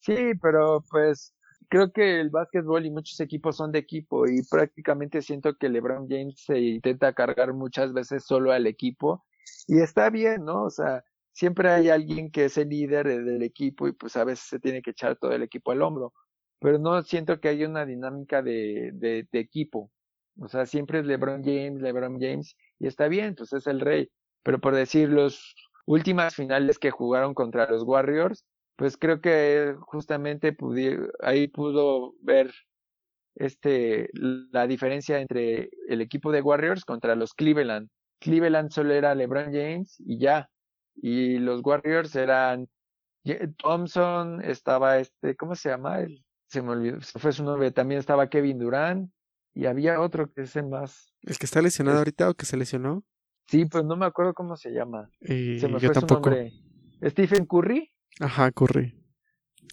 sí, 0.00 0.32
pero 0.40 0.82
pues 0.90 1.34
creo 1.72 1.92
que 1.92 2.20
el 2.20 2.30
básquetbol 2.30 2.86
y 2.86 2.90
muchos 2.90 3.18
equipos 3.20 3.56
son 3.56 3.72
de 3.72 3.78
equipo 3.80 4.26
y 4.28 4.42
prácticamente 4.44 5.22
siento 5.22 5.56
que 5.56 5.68
LeBron 5.70 6.06
James 6.08 6.34
se 6.44 6.58
intenta 6.60 7.12
cargar 7.14 7.54
muchas 7.54 7.92
veces 7.94 8.24
solo 8.26 8.52
al 8.52 8.66
equipo 8.66 9.24
y 9.66 9.80
está 9.80 10.10
bien, 10.10 10.44
¿no? 10.44 10.64
O 10.64 10.70
sea, 10.70 11.04
siempre 11.32 11.70
hay 11.70 11.88
alguien 11.90 12.30
que 12.30 12.46
es 12.46 12.58
el 12.58 12.68
líder 12.70 13.06
de- 13.08 13.22
del 13.24 13.42
equipo 13.42 13.88
y 13.88 13.92
pues 13.92 14.16
a 14.16 14.24
veces 14.24 14.46
se 14.48 14.60
tiene 14.60 14.82
que 14.82 14.90
echar 14.92 15.16
todo 15.18 15.32
el 15.32 15.42
equipo 15.42 15.72
al 15.72 15.82
hombro, 15.82 16.12
pero 16.60 16.78
no 16.78 17.02
siento 17.02 17.40
que 17.40 17.48
haya 17.48 17.68
una 17.68 17.86
dinámica 17.86 18.42
de, 18.42 18.90
de, 18.94 19.28
de 19.32 19.38
equipo. 19.40 19.90
O 20.38 20.48
sea, 20.48 20.66
siempre 20.66 21.00
es 21.00 21.06
LeBron 21.06 21.42
James, 21.44 21.80
LeBron 21.82 22.18
James 22.20 22.56
y 22.78 22.86
está 22.86 23.08
bien, 23.08 23.34
pues 23.34 23.52
es 23.52 23.66
el 23.66 23.80
rey. 23.80 24.10
Pero 24.42 24.60
por 24.60 24.74
decir, 24.74 25.08
los 25.10 25.54
últimas 25.86 26.34
finales 26.34 26.78
que 26.78 26.90
jugaron 26.90 27.34
contra 27.34 27.68
los 27.70 27.82
Warriors, 27.84 28.44
pues 28.82 28.96
creo 28.96 29.20
que 29.20 29.76
justamente 29.78 30.56
pudi- 30.56 31.08
ahí 31.20 31.46
pudo 31.46 32.14
ver 32.20 32.52
este 33.36 34.10
la 34.12 34.66
diferencia 34.66 35.20
entre 35.20 35.70
el 35.88 36.00
equipo 36.00 36.32
de 36.32 36.42
Warriors 36.42 36.84
contra 36.84 37.14
los 37.14 37.32
Cleveland. 37.32 37.88
Cleveland 38.20 38.70
solo 38.72 38.92
era 38.92 39.14
LeBron 39.14 39.52
James 39.52 39.96
y 40.00 40.18
ya. 40.18 40.50
Y 40.96 41.38
los 41.38 41.60
Warriors 41.64 42.16
eran 42.16 42.68
Thompson, 43.58 44.42
estaba 44.42 44.98
este, 44.98 45.36
¿cómo 45.36 45.54
se 45.54 45.68
llama? 45.68 46.00
El- 46.00 46.24
se 46.48 46.60
me 46.60 46.70
olvidó, 46.70 47.00
se 47.00 47.20
fue 47.20 47.30
su 47.32 47.44
nombre, 47.44 47.70
también 47.70 48.00
estaba 48.00 48.28
Kevin 48.28 48.58
Durant 48.58 49.10
y 49.54 49.66
había 49.66 50.00
otro 50.00 50.28
que 50.32 50.42
es 50.42 50.56
el 50.56 50.66
más, 50.68 51.14
¿El 51.22 51.38
que 51.38 51.46
está 51.46 51.62
lesionado 51.62 51.98
es- 51.98 52.00
ahorita 52.00 52.28
o 52.30 52.34
que 52.34 52.46
se 52.46 52.56
lesionó? 52.56 53.04
sí, 53.46 53.64
pues 53.66 53.84
no 53.84 53.94
me 53.96 54.06
acuerdo 54.06 54.34
cómo 54.34 54.56
se 54.56 54.70
llama. 54.72 55.08
Eh, 55.20 55.58
Se 55.60 55.68
me 55.68 55.78
yo 55.78 55.92
fue 55.92 56.00
su 56.00 56.06
nombre. 56.06 56.52
Stephen 57.04 57.46
Curry. 57.46 57.91
Ajá, 58.20 58.50
Curry. 58.52 58.94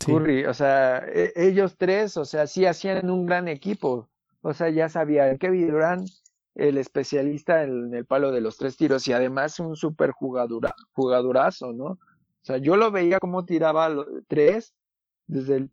Curry, 0.05 0.45
o 0.45 0.53
sea, 0.53 0.99
e- 1.07 1.33
ellos 1.35 1.77
tres, 1.77 2.17
o 2.17 2.25
sea, 2.25 2.47
sí 2.47 2.65
hacían 2.65 3.09
un 3.09 3.25
gran 3.25 3.47
equipo. 3.47 4.09
O 4.41 4.53
sea, 4.53 4.69
ya 4.69 4.87
sabía, 4.89 5.37
Kevin 5.37 5.69
Durant, 5.69 6.07
el 6.55 6.77
especialista 6.77 7.63
en 7.63 7.93
el 7.93 8.05
palo 8.05 8.31
de 8.31 8.41
los 8.41 8.57
tres 8.57 8.77
tiros 8.77 9.07
y 9.07 9.13
además 9.13 9.59
un 9.59 9.75
super 9.75 10.11
jugadora, 10.11 10.73
jugadorazo, 10.93 11.73
¿no? 11.73 11.85
O 11.85 11.99
sea, 12.43 12.57
yo 12.57 12.77
lo 12.77 12.91
veía 12.91 13.19
como 13.19 13.45
tiraba 13.45 13.89
lo- 13.89 14.05
tres 14.27 14.73
desde 15.27 15.57
el, 15.57 15.71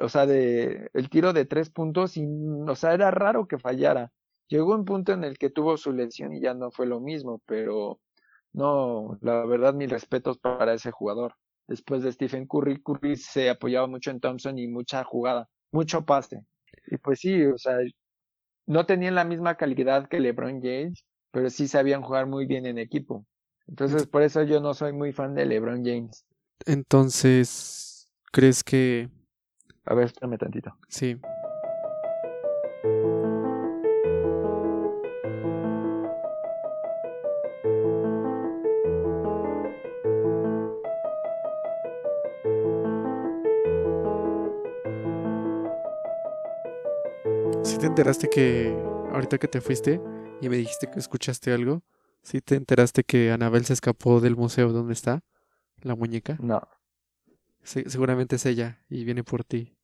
o 0.00 0.08
sea, 0.08 0.26
de 0.26 0.90
el 0.94 1.08
tiro 1.10 1.32
de 1.32 1.44
tres 1.44 1.70
puntos 1.70 2.16
y, 2.16 2.26
o 2.68 2.74
sea, 2.74 2.94
era 2.94 3.10
raro 3.10 3.46
que 3.46 3.58
fallara. 3.58 4.12
Llegó 4.48 4.74
un 4.74 4.84
punto 4.84 5.12
en 5.12 5.24
el 5.24 5.38
que 5.38 5.50
tuvo 5.50 5.76
su 5.76 5.92
lesión 5.92 6.34
y 6.34 6.40
ya 6.40 6.54
no 6.54 6.70
fue 6.72 6.86
lo 6.86 7.00
mismo, 7.00 7.40
pero 7.46 8.00
no, 8.52 9.18
la 9.22 9.44
verdad, 9.46 9.74
mis 9.74 9.90
respetos 9.90 10.38
para 10.38 10.74
ese 10.74 10.90
jugador 10.90 11.34
después 11.66 12.02
de 12.02 12.12
Stephen 12.12 12.46
Curry. 12.46 12.82
Curry 12.82 13.16
se 13.16 13.50
apoyaba 13.50 13.86
mucho 13.86 14.10
en 14.10 14.20
Thompson 14.20 14.58
y 14.58 14.68
mucha 14.68 15.04
jugada, 15.04 15.48
mucho 15.70 16.04
pase. 16.04 16.44
Y 16.86 16.96
pues 16.98 17.20
sí, 17.20 17.44
o 17.44 17.58
sea, 17.58 17.78
no 18.66 18.86
tenían 18.86 19.14
la 19.14 19.24
misma 19.24 19.56
calidad 19.56 20.08
que 20.08 20.20
LeBron 20.20 20.60
James, 20.62 21.04
pero 21.30 21.50
sí 21.50 21.68
sabían 21.68 22.02
jugar 22.02 22.26
muy 22.26 22.46
bien 22.46 22.66
en 22.66 22.78
equipo. 22.78 23.26
Entonces, 23.66 24.06
por 24.06 24.22
eso 24.22 24.42
yo 24.42 24.60
no 24.60 24.74
soy 24.74 24.92
muy 24.92 25.12
fan 25.12 25.34
de 25.34 25.46
LeBron 25.46 25.84
James. 25.84 26.24
Entonces, 26.66 28.08
¿crees 28.32 28.62
que 28.62 29.08
A 29.84 29.94
ver, 29.94 30.06
espérame 30.06 30.38
tantito. 30.38 30.76
sí? 30.88 31.20
Te 47.82 47.88
enteraste 47.88 48.30
que 48.30 48.72
ahorita 49.12 49.38
que 49.38 49.48
te 49.48 49.60
fuiste 49.60 50.00
y 50.40 50.48
me 50.48 50.56
dijiste 50.56 50.88
que 50.88 51.00
escuchaste 51.00 51.52
algo? 51.52 51.82
¿Sí 52.22 52.40
te 52.40 52.54
enteraste 52.54 53.02
que 53.02 53.32
Anabel 53.32 53.64
se 53.64 53.72
escapó 53.72 54.20
del 54.20 54.36
museo 54.36 54.72
donde 54.72 54.92
está 54.92 55.24
la 55.80 55.96
muñeca? 55.96 56.38
No. 56.40 56.60
Se- 57.64 57.90
seguramente 57.90 58.36
es 58.36 58.46
ella 58.46 58.78
y 58.88 59.02
viene 59.02 59.24
por 59.24 59.42
ti. 59.42 59.76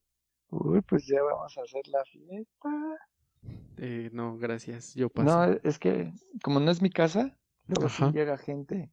Uy, 0.51 0.81
pues 0.83 1.09
ya 1.09 1.21
vamos 1.25 1.59
a 1.59 1.63
hacer 1.63 1.89
la 1.89 2.05
fiesta. 2.05 2.69
Eh, 3.79 4.11
no, 4.13 4.39
gracias. 4.39 4.95
Yo 4.95 5.09
paso. 5.09 5.25
No, 5.47 5.59
es 5.65 5.81
que 5.81 6.13
como 6.41 6.61
no 6.61 6.71
es 6.71 6.81
mi 6.81 6.91
casa, 6.91 7.37
luego 7.67 7.89
sí 7.89 8.05
llega 8.13 8.39
gente, 8.39 8.93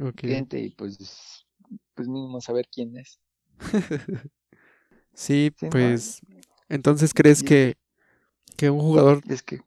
Ok. 0.00 0.20
gente 0.20 0.60
y 0.60 0.70
pues, 0.70 1.48
pues 1.94 2.06
mínimo 2.06 2.40
saber 2.40 2.68
quién 2.72 2.96
es. 2.96 3.18
Sí, 5.12 5.50
Sí, 5.56 5.66
no, 5.66 5.70
pues 5.70 6.20
entonces 6.68 7.12
crees 7.12 7.42
que, 7.42 7.76
que 8.60 8.68
un 8.68 8.80
jugador 8.80 9.22
Es 9.26 9.42
que 9.42 9.62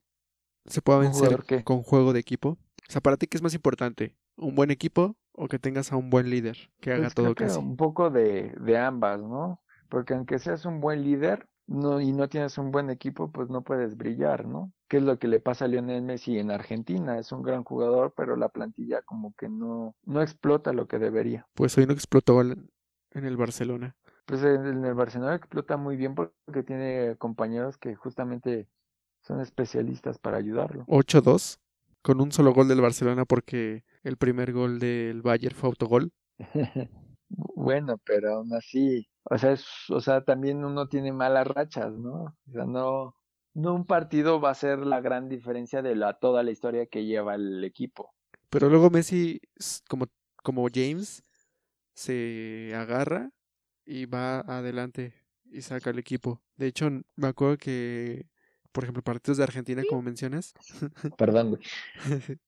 se 0.67 0.81
pueda 0.83 0.99
¿Un 0.99 1.05
vencer 1.05 1.63
con 1.63 1.81
juego 1.81 2.13
de 2.13 2.19
equipo? 2.19 2.49
O 2.87 2.91
sea, 2.91 3.01
para 3.01 3.17
ti 3.17 3.25
qué 3.25 3.37
es 3.37 3.41
más 3.41 3.55
importante, 3.55 4.15
un 4.37 4.53
buen 4.53 4.69
equipo 4.69 5.17
o 5.31 5.47
que 5.47 5.57
tengas 5.57 5.91
a 5.91 5.97
un 5.97 6.11
buen 6.11 6.29
líder 6.29 6.69
que 6.79 6.91
haga 6.91 7.03
Pues 7.03 7.15
todo 7.15 7.33
creo 7.33 7.49
que 7.49 7.57
un 7.57 7.75
poco 7.75 8.11
de, 8.11 8.53
de 8.59 8.77
ambas, 8.77 9.19
¿no? 9.19 9.61
Porque 9.89 10.13
aunque 10.13 10.37
seas 10.37 10.65
un 10.65 10.79
buen 10.79 11.03
líder 11.03 11.47
no, 11.65 12.01
y 12.01 12.11
no 12.11 12.29
tienes 12.29 12.57
un 12.59 12.71
buen 12.71 12.91
equipo, 12.91 13.31
pues 13.31 13.49
no 13.49 13.63
puedes 13.63 13.97
brillar, 13.97 14.45
¿no? 14.45 14.71
¿Qué 14.87 14.97
es 14.97 15.03
lo 15.03 15.17
que 15.17 15.27
le 15.27 15.39
pasa 15.39 15.65
a 15.65 15.67
Lionel 15.67 16.03
Messi 16.03 16.37
en 16.37 16.51
Argentina? 16.51 17.17
Es 17.17 17.31
un 17.31 17.41
gran 17.41 17.63
jugador, 17.63 18.13
pero 18.15 18.35
la 18.35 18.49
plantilla 18.49 19.01
como 19.01 19.33
que 19.35 19.49
no, 19.49 19.95
no 20.05 20.21
explota 20.21 20.71
lo 20.71 20.87
que 20.87 20.99
debería. 20.99 21.47
Pues 21.55 21.75
hoy 21.79 21.87
no 21.87 21.93
explotó 21.93 22.41
en 22.41 22.69
el 23.11 23.37
Barcelona. 23.37 23.95
Pues 24.25 24.43
en 24.43 24.85
el 24.85 24.93
Barcelona 24.93 25.35
explota 25.35 25.77
muy 25.77 25.95
bien 25.97 26.15
porque 26.15 26.63
tiene 26.63 27.15
compañeros 27.17 27.77
que 27.77 27.95
justamente 27.95 28.67
son 29.23 29.41
especialistas 29.41 30.19
para 30.19 30.37
ayudarlo. 30.37 30.85
8-2 30.87 31.59
con 32.03 32.21
un 32.21 32.31
solo 32.31 32.53
gol 32.53 32.67
del 32.67 32.81
Barcelona 32.81 33.25
porque 33.25 33.83
el 34.03 34.17
primer 34.17 34.51
gol 34.53 34.77
del 34.77 35.21
Bayern 35.21 35.55
fue 35.55 35.69
autogol. 35.69 36.11
Bueno, 37.55 37.97
pero 38.05 38.35
aún 38.35 38.53
así, 38.53 39.07
o 39.23 39.37
sea, 39.39 39.53
es, 39.53 39.65
o 39.89 39.99
sea, 39.99 40.23
también 40.23 40.63
uno 40.63 40.87
tiene 40.87 41.11
malas 41.11 41.47
rachas, 41.47 41.91
¿no? 41.91 42.25
O 42.47 42.51
sea, 42.51 42.65
no, 42.65 43.15
no 43.55 43.73
un 43.73 43.85
partido 43.85 44.39
va 44.39 44.51
a 44.51 44.55
ser 44.55 44.85
la 44.85 45.01
gran 45.01 45.29
diferencia 45.29 45.81
de 45.81 45.95
la 45.95 46.13
toda 46.19 46.43
la 46.43 46.51
historia 46.51 46.85
que 46.85 47.05
lleva 47.05 47.33
el 47.33 47.63
equipo. 47.63 48.13
Pero 48.51 48.69
luego 48.69 48.91
Messi, 48.91 49.41
como, 49.89 50.05
como 50.43 50.67
James, 50.71 51.23
se 51.95 52.73
agarra 52.75 53.31
y 53.83 54.05
va 54.05 54.41
adelante 54.41 55.15
y 55.45 55.61
saca 55.61 55.89
al 55.89 55.97
equipo. 55.97 56.41
De 56.55 56.67
hecho, 56.67 56.89
me 57.15 57.27
acuerdo 57.27 57.57
que, 57.57 58.27
por 58.73 58.83
ejemplo, 58.83 59.01
partidos 59.03 59.37
de 59.37 59.43
Argentina, 59.45 59.81
como 59.87 60.01
mencionas, 60.01 60.53
Perdón, 61.17 61.51
güey. 61.51 61.61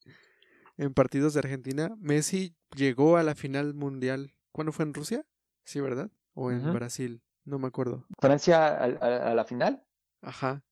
en 0.78 0.94
partidos 0.94 1.34
de 1.34 1.40
Argentina, 1.40 1.96
Messi 2.00 2.54
llegó 2.76 3.16
a 3.18 3.24
la 3.24 3.36
final 3.36 3.74
mundial. 3.74 4.34
¿Cuándo 4.52 4.72
fue 4.74 4.84
en 4.86 4.94
Rusia? 4.94 5.24
Sí, 5.64 5.80
¿verdad? 5.80 6.12
O 6.34 6.52
en. 6.52 6.74
Brasil. 6.74 7.22
No 7.46 7.60
me 7.60 7.68
acuerdo. 7.68 8.06
Francia 8.20 8.68
a, 8.68 8.84
a- 8.86 9.32
a 9.32 9.36
la 9.36 9.46
final 9.46 9.84
Ajá. 10.22 10.64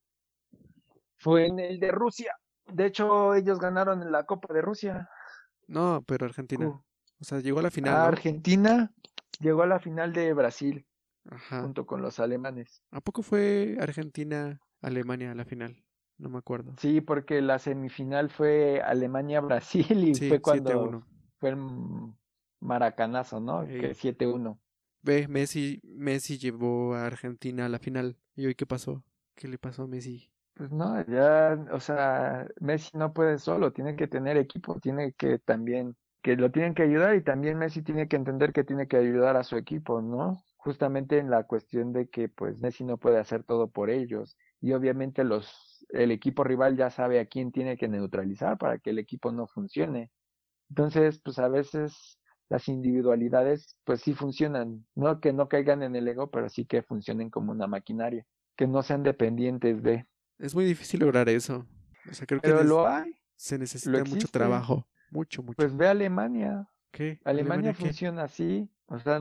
fue 1.18 1.46
en 1.48 1.60
el 1.60 1.80
de 1.80 1.92
Rusia. 1.92 2.36
De 2.72 2.86
hecho, 2.88 3.36
ellos 3.36 3.60
ganaron 3.60 4.12
la 4.12 4.26
Copa 4.26 4.54
de 4.54 4.62
Rusia. 4.62 5.10
No, 5.68 6.04
pero 6.08 6.26
Argentina. 6.26 6.68
Uh, 6.68 6.84
O 7.20 7.24
sea, 7.24 7.40
llegó 7.40 7.60
a 7.60 7.64
la 7.64 7.72
final, 7.72 7.94
¿no? 7.94 8.00
Argentina 8.06 8.92
llegó 9.40 9.62
a 9.64 9.68
la 9.68 9.80
final 9.80 10.14
de 10.14 10.34
Brasil 10.34 10.86
Ajá. 11.30 11.62
junto 11.62 11.86
con 11.86 12.02
los 12.02 12.20
alemanes. 12.20 12.82
¿A 12.92 13.02
poco 13.02 13.22
fue 13.22 13.78
Argentina-Alemania 14.84 15.32
a 15.32 15.36
la 15.36 15.46
final? 15.46 15.84
No 16.18 16.30
me 16.30 16.38
acuerdo. 16.40 16.78
Sí, 16.78 17.02
porque 17.02 17.42
la 17.42 17.60
semifinal 17.60 18.30
fue 18.30 18.82
Alemania-Brasil 18.82 19.86
y 20.04 20.20
Sí, 20.20 20.28
fue 20.28 20.42
cuando 20.42 21.00
7-1. 21.00 21.08
fue 21.40 21.50
el 21.52 21.58
maracanazo, 22.60 23.40
¿no? 23.40 23.68
Ey. 23.68 23.78
Que 23.78 23.94
7-1. 23.94 24.60
Ve, 25.04 25.28
Messi, 25.28 25.80
Messi 25.84 26.38
llevó 26.40 26.96
a 26.96 27.06
Argentina 27.06 27.66
a 27.66 27.70
la 27.70 27.80
final. 27.80 28.18
¿Y 28.36 28.46
hoy 28.48 28.56
qué 28.56 28.66
pasó? 28.66 29.04
¿Qué 29.36 29.48
le 29.48 29.58
pasó 29.60 29.84
a 29.84 29.88
Messi? 29.88 30.32
Pues 30.56 30.72
no, 30.72 31.04
ya, 31.08 31.58
o 31.72 31.80
sea, 31.80 32.48
Messi 32.60 32.96
no 32.96 33.12
puede 33.12 33.40
solo, 33.40 33.74
tiene 33.74 33.96
que 33.96 34.08
tener 34.08 34.38
equipo, 34.38 34.80
tiene 34.80 35.14
que 35.14 35.40
también, 35.40 35.98
que 36.22 36.36
lo 36.36 36.52
tienen 36.52 36.76
que 36.76 36.84
ayudar 36.84 37.16
y 37.16 37.24
también 37.24 37.58
Messi 37.58 37.82
tiene 37.82 38.08
que 38.08 38.18
entender 38.18 38.54
que 38.54 38.64
tiene 38.64 38.88
que 38.88 38.98
ayudar 38.98 39.36
a 39.36 39.44
su 39.44 39.58
equipo, 39.58 40.00
¿no? 40.02 40.44
Justamente 40.64 41.18
en 41.18 41.30
la 41.30 41.44
cuestión 41.44 41.92
de 41.94 42.10
que 42.10 42.30
pues 42.30 42.58
Messi 42.60 42.84
no 42.86 42.98
puede 42.98 43.20
hacer 43.20 43.44
todo 43.44 43.70
por 43.70 43.90
ellos 43.90 44.38
y 44.62 44.72
obviamente 44.74 45.24
los, 45.26 45.86
el 45.90 46.12
equipo 46.12 46.44
rival 46.46 46.78
ya 46.78 46.90
sabe 46.90 47.20
a 47.20 47.26
quién 47.26 47.52
tiene 47.52 47.78
que 47.78 47.90
neutralizar 47.90 48.58
para 48.58 48.80
que 48.80 48.92
el 48.92 49.00
equipo 49.00 49.32
no 49.34 49.46
funcione. 49.48 50.12
Entonces, 50.70 51.20
pues 51.24 51.38
a 51.40 51.50
veces 51.50 52.20
las 52.50 52.68
individualidades 52.70 53.78
pues 53.84 54.02
sí 54.02 54.14
funcionan, 54.14 54.86
no 54.96 55.20
que 55.20 55.34
no 55.34 55.50
caigan 55.50 55.84
en 55.84 55.96
el 55.96 56.08
ego, 56.08 56.32
pero 56.32 56.50
sí 56.50 56.66
que 56.66 56.82
funcionen 56.82 57.30
como 57.30 57.52
una 57.52 57.68
maquinaria, 57.68 58.26
que 58.56 58.68
no 58.68 58.84
sean 58.84 59.04
dependientes 59.04 59.84
de... 59.84 60.08
Es 60.40 60.56
muy 60.56 60.66
difícil 60.66 61.02
lograr 61.02 61.28
eso. 61.30 61.66
O 62.10 62.14
sea, 62.14 62.26
creo 62.26 62.40
que 62.42 62.48
Pero 62.48 62.60
des- 62.60 62.70
lo 62.70 62.88
hay. 62.88 63.16
se 63.36 63.58
necesita 63.58 64.04
mucho 64.06 64.28
trabajo. 64.30 64.88
Mucho, 65.12 65.44
mucho. 65.44 65.58
Pues 65.58 65.76
ve 65.76 65.88
a 65.88 65.92
Alemania. 65.92 66.68
¿Qué? 66.92 67.20
Alemania 67.26 67.74
funciona 67.74 68.24
así. 68.24 68.70
O 68.88 69.00
sea, 69.00 69.20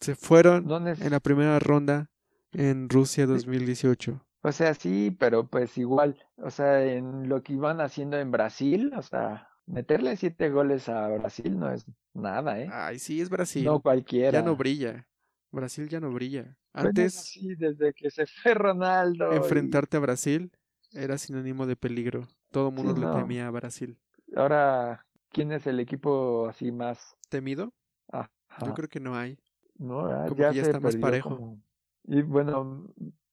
Se 0.00 0.14
fueron 0.14 0.70
en 0.70 1.10
la 1.10 1.20
primera 1.20 1.58
ronda 1.58 2.10
en 2.52 2.88
Rusia 2.88 3.26
2018. 3.26 4.24
o 4.42 4.52
sea, 4.52 4.74
sí, 4.74 5.10
pero 5.18 5.46
pues 5.46 5.76
igual. 5.78 6.16
O 6.36 6.50
sea, 6.50 6.82
en 6.84 7.28
lo 7.28 7.42
que 7.42 7.52
iban 7.52 7.80
haciendo 7.80 8.16
en 8.18 8.30
Brasil, 8.30 8.92
o 8.96 9.02
sea, 9.02 9.48
meterle 9.66 10.16
siete 10.16 10.48
goles 10.50 10.88
a 10.88 11.08
Brasil 11.08 11.58
no 11.58 11.70
es 11.70 11.84
nada, 12.14 12.58
¿eh? 12.60 12.68
Ay, 12.72 12.98
sí, 12.98 13.20
es 13.20 13.28
Brasil. 13.28 13.64
No 13.64 13.80
cualquiera. 13.80 14.38
Ya 14.38 14.42
no 14.44 14.56
brilla. 14.56 15.06
Brasil 15.52 15.88
ya 15.88 16.00
no 16.00 16.10
brilla. 16.10 16.56
Bueno, 16.72 16.88
Antes, 16.88 17.14
sí, 17.14 17.54
desde 17.56 17.92
que 17.92 18.10
se 18.10 18.26
fue 18.26 18.54
Ronaldo. 18.54 19.32
y- 19.32 19.36
enfrentarte 19.36 19.96
a 19.96 20.00
Brasil 20.00 20.50
era 20.92 21.18
sinónimo 21.18 21.66
de 21.66 21.76
peligro. 21.76 22.26
Todo 22.50 22.70
mundo 22.70 22.94
Sí, 22.94 23.00
le 23.00 23.06
no. 23.06 23.14
temía 23.16 23.46
a 23.46 23.50
Brasil. 23.50 23.98
Ahora, 24.34 25.04
¿quién 25.30 25.52
es 25.52 25.66
el 25.66 25.78
equipo 25.78 26.48
así 26.48 26.72
más? 26.72 27.16
¿Temido? 27.28 27.72
Ajá. 28.10 28.30
Yo 28.64 28.74
creo 28.74 28.88
que 28.88 29.00
no 29.00 29.14
hay. 29.16 29.38
No, 29.80 30.00
ah, 30.06 30.26
como 30.28 30.40
ya 30.42 30.50
que 30.50 30.56
ya 30.56 30.62
se 30.64 30.70
está 30.70 30.80
más 30.80 30.94
parejo. 30.96 31.30
como- 31.36 31.62
Y 32.04 32.22
bueno, 32.22 32.86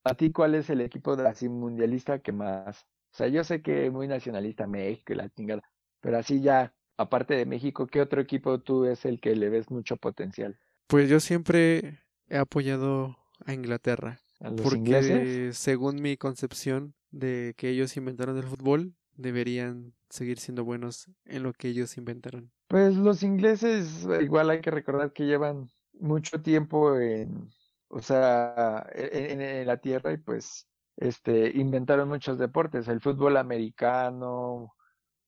¿a 0.03 0.13
ti 0.15 0.31
cuál 0.31 0.55
es 0.55 0.69
el 0.69 0.81
equipo 0.81 1.15
de 1.15 1.27
así 1.27 1.49
mundialista 1.49 2.19
que 2.19 2.31
más? 2.31 2.85
O 3.13 3.17
sea, 3.17 3.27
yo 3.27 3.43
sé 3.43 3.61
que 3.61 3.89
muy 3.91 4.07
nacionalista 4.07 4.67
México 4.67 5.13
y 5.13 5.15
la 5.15 5.29
chingada, 5.29 5.61
pero 6.01 6.17
así 6.17 6.41
ya, 6.41 6.73
aparte 6.97 7.33
de 7.35 7.45
México, 7.45 7.87
¿qué 7.87 8.01
otro 8.01 8.21
equipo 8.21 8.59
tú 8.59 8.85
es 8.85 9.05
el 9.05 9.19
que 9.19 9.35
le 9.35 9.49
ves 9.49 9.69
mucho 9.71 9.97
potencial? 9.97 10.57
Pues 10.87 11.09
yo 11.09 11.19
siempre 11.19 11.99
he 12.29 12.37
apoyado 12.37 13.17
a 13.45 13.53
Inglaterra. 13.53 14.19
¿A 14.39 14.49
los 14.49 14.61
Porque 14.61 14.77
ingleses? 14.77 15.57
según 15.57 16.01
mi 16.01 16.15
concepción 16.17 16.93
de 17.11 17.53
que 17.57 17.69
ellos 17.69 17.97
inventaron 17.97 18.37
el 18.37 18.43
fútbol, 18.43 18.93
deberían 19.15 19.93
seguir 20.09 20.39
siendo 20.39 20.63
buenos 20.63 21.09
en 21.25 21.43
lo 21.43 21.53
que 21.53 21.69
ellos 21.69 21.97
inventaron. 21.97 22.51
Pues 22.67 22.95
los 22.95 23.23
ingleses, 23.23 24.07
igual 24.21 24.49
hay 24.49 24.61
que 24.61 24.71
recordar 24.71 25.11
que 25.11 25.25
llevan 25.25 25.69
mucho 25.99 26.41
tiempo 26.41 26.99
en, 26.99 27.49
o 27.89 28.01
sea, 28.01 28.85
e- 28.93 29.33
en, 29.33 29.67
la 29.67 29.77
tierra 29.77 30.13
y 30.13 30.17
pues, 30.17 30.67
este, 30.97 31.49
inventaron 31.57 32.09
muchos 32.09 32.37
deportes, 32.37 32.87
el 32.87 33.01
fútbol 33.01 33.37
americano, 33.37 34.73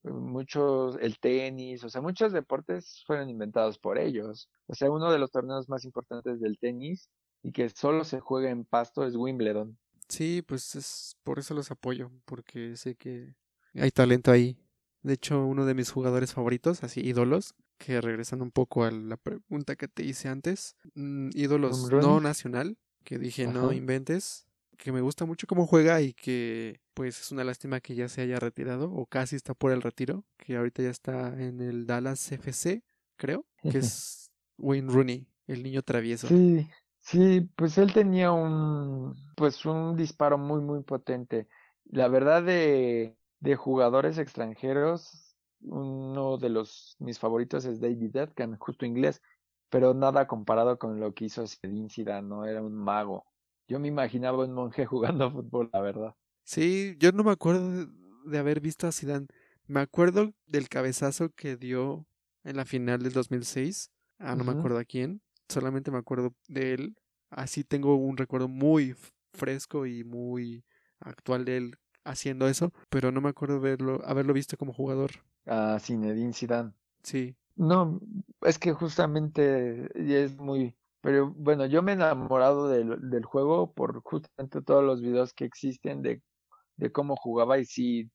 muchos, 0.04 0.98
el 1.02 1.20
tenis, 1.20 1.84
o 1.84 1.90
sea, 1.90 2.02
muchos 2.02 2.32
deportes 2.32 3.04
fueron 3.06 3.30
inventados 3.30 3.78
por 3.78 3.98
ellos. 3.98 4.50
O 4.68 4.74
sea, 4.74 4.92
uno 4.92 5.12
de 5.12 5.20
los 5.20 5.32
torneos 5.32 5.70
más 5.70 5.86
importantes 5.86 6.40
del 6.40 6.58
tenis 6.58 7.10
y 7.44 7.52
que 7.52 7.70
solo 7.70 8.04
se 8.04 8.20
juega 8.20 8.50
en 8.50 8.66
pasto 8.66 9.06
es 9.06 9.16
Wimbledon. 9.16 9.78
Sí, 10.08 10.42
pues 10.42 10.76
es 10.76 11.16
por 11.24 11.40
eso 11.40 11.54
los 11.54 11.72
apoyo, 11.72 12.12
porque 12.26 12.76
sé 12.76 12.96
que 12.96 13.36
hay 13.76 13.92
talento 13.92 14.32
ahí. 14.32 14.58
De 15.04 15.14
hecho, 15.14 15.46
uno 15.46 15.66
de 15.66 15.76
mis 15.76 15.92
jugadores 15.92 16.34
favoritos, 16.34 16.84
así 16.84 17.02
ídolos, 17.02 17.56
que 17.80 18.02
regresando 18.02 18.46
un 18.46 18.52
poco 18.52 18.84
a 18.84 18.92
la 18.92 19.18
pregunta 19.18 19.76
que 19.76 19.88
te 19.88 20.04
hice 20.04 20.30
antes, 20.30 20.76
mm, 20.94 21.30
ídolos 21.34 21.86
¿Home 21.86 22.02
no 22.02 22.20
nacional, 22.20 22.78
que 23.04 23.18
dije 23.18 23.48
no 23.48 23.74
inventes, 23.74 24.46
que 24.78 24.92
me 24.92 25.02
gusta 25.02 25.26
mucho 25.26 25.48
cómo 25.48 25.66
juega 25.66 26.02
y 26.02 26.14
que 26.14 26.80
pues 26.94 27.20
es 27.20 27.32
una 27.32 27.44
lástima 27.44 27.80
que 27.80 27.96
ya 27.96 28.08
se 28.10 28.22
haya 28.22 28.40
retirado 28.40 28.92
o 28.92 29.06
casi 29.08 29.36
está 29.36 29.54
por 29.56 29.72
el 29.72 29.82
retiro, 29.82 30.26
que 30.38 30.58
ahorita 30.58 30.84
ya 30.84 30.90
está 30.90 31.30
en 31.42 31.62
el 31.62 31.88
Dallas 31.88 32.32
FC, 32.32 32.84
creo, 33.18 33.46
que 33.68 33.80
es 33.80 34.32
Wayne 34.58 34.92
Rooney, 34.92 35.28
el 35.48 35.64
niño 35.64 35.82
travieso. 35.82 36.28
Sí, 36.28 36.68
sí, 37.02 37.42
pues 37.56 37.78
él 37.78 37.94
tenía 37.94 38.32
un, 38.32 39.16
pues 39.36 39.66
un 39.66 39.96
disparo 39.96 40.38
muy, 40.38 40.62
muy 40.62 40.84
potente. 40.84 41.48
La 41.86 42.08
verdad 42.08 42.44
de, 42.44 43.16
de 43.40 43.56
jugadores 43.56 44.18
extranjeros, 44.18 45.29
uno 45.62 46.38
de 46.38 46.50
los 46.50 46.96
mis 47.00 47.20
favoritos 47.20 47.66
es 47.66 47.80
David 47.80 48.12
Beckham, 48.12 48.58
justo 48.58 48.86
inglés, 48.86 49.22
pero 49.70 49.94
nada 49.94 50.28
comparado 50.28 50.80
con 50.80 51.00
lo 51.00 51.14
que 51.14 51.26
hizo 51.26 51.46
Zinedine 51.48 51.90
Zidane, 51.90 52.28
¿no? 52.28 52.46
Era 52.46 52.62
un 52.62 52.74
mago. 52.74 53.26
Yo 53.68 53.80
me 53.80 53.88
imaginaba 53.88 54.46
un 54.46 54.54
monje 54.54 54.86
jugando 54.86 55.32
fútbol, 55.32 55.70
la 55.72 55.82
verdad. 55.82 56.16
Sí, 56.44 56.96
yo 57.00 57.12
no 57.12 57.24
me 57.24 57.32
acuerdo 57.32 57.86
de, 58.26 58.38
haber 58.38 58.60
visto 58.60 58.88
a 58.88 58.92
Zidane. 58.92 59.28
Me 59.68 59.82
acuerdo 59.82 60.34
del 60.48 60.68
cabezazo 60.68 61.30
que 61.30 61.56
dio 61.58 62.08
en 62.44 62.58
la 62.58 62.66
final 62.66 63.04
del 63.04 63.14
2006. 63.14 63.92
Ah, 64.18 64.36
no 64.36 64.44
me 64.44 64.52
Ujú. 64.52 64.60
acuerdo 64.60 64.80
a 64.80 64.86
quién. 64.86 65.22
Solamente 65.48 65.92
me 65.92 66.00
acuerdo 66.00 66.34
de 66.48 66.74
él. 66.74 66.96
Así 67.30 67.64
tengo 67.64 67.96
un 67.96 68.18
recuerdo 68.18 68.48
muy 68.48 68.96
fresco 69.34 69.86
y 69.86 70.04
muy 70.04 70.66
actual 71.00 71.46
de 71.46 71.58
él 71.58 71.76
haciendo 72.04 72.48
eso, 72.48 72.74
pero 72.90 73.12
no 73.12 73.22
me 73.22 73.30
acuerdo 73.30 73.60
verlo, 73.60 74.02
haberlo 74.04 74.34
visto 74.34 74.58
como 74.58 74.74
jugador. 74.74 75.12
A 75.50 75.80
Zinedine 75.80 76.34
Zidane. 76.34 76.74
Sí, 77.04 77.36
No, 77.56 78.00
es 78.42 78.60
que 78.60 78.74
justamente 78.74 79.90
es 80.26 80.38
muy, 80.38 80.76
pero 81.02 81.32
bueno, 81.36 81.66
yo 81.68 81.84
me 81.84 81.92
he 81.92 81.96
enamorado 81.96 82.70
del, 82.70 83.10
del 83.10 83.26
juego 83.26 83.74
por 83.74 84.02
justamente 84.04 84.62
todos 84.62 84.84
los 84.84 85.02
videos 85.02 85.34
que 85.34 85.46
existen 85.46 86.02
de, 86.02 86.22
de 86.78 86.92
cómo 86.92 87.16
jugaba 87.18 87.60
y 87.60 87.66
sí, 87.66 88.12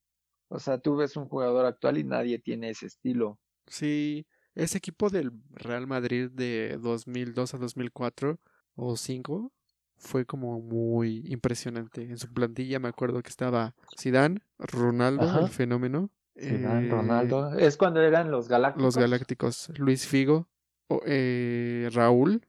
o 0.48 0.58
sea, 0.60 0.78
tú 0.78 0.96
ves 0.96 1.16
un 1.16 1.28
jugador 1.28 1.66
actual 1.66 1.98
y 1.98 2.04
nadie 2.04 2.38
tiene 2.40 2.70
ese 2.70 2.86
estilo. 2.86 3.38
sí. 3.66 4.26
Ese 4.54 4.78
equipo 4.78 5.10
del 5.10 5.32
Real 5.50 5.86
Madrid 5.88 6.30
de 6.30 6.78
2002 6.80 7.54
a 7.54 7.58
2004 7.58 8.38
o 8.76 8.96
5 8.96 9.52
fue 9.96 10.26
como 10.26 10.60
muy 10.60 11.24
impresionante. 11.26 12.02
En 12.02 12.18
su 12.18 12.32
plantilla 12.32 12.78
me 12.78 12.88
acuerdo 12.88 13.20
que 13.22 13.30
estaba 13.30 13.74
Zidane, 13.98 14.42
Ronaldo, 14.58 15.26
Ajá. 15.26 15.40
el 15.40 15.48
fenómeno, 15.48 16.10
Zidane, 16.38 16.86
eh, 16.86 16.90
Ronaldo, 16.90 17.54
es 17.54 17.76
cuando 17.76 18.00
eran 18.00 18.30
los 18.30 18.48
Galácticos. 18.48 18.82
los 18.84 18.96
Galácticos, 18.96 19.68
Luis 19.78 20.06
Figo, 20.06 20.48
o- 20.88 21.00
eh, 21.06 21.88
Raúl, 21.92 22.46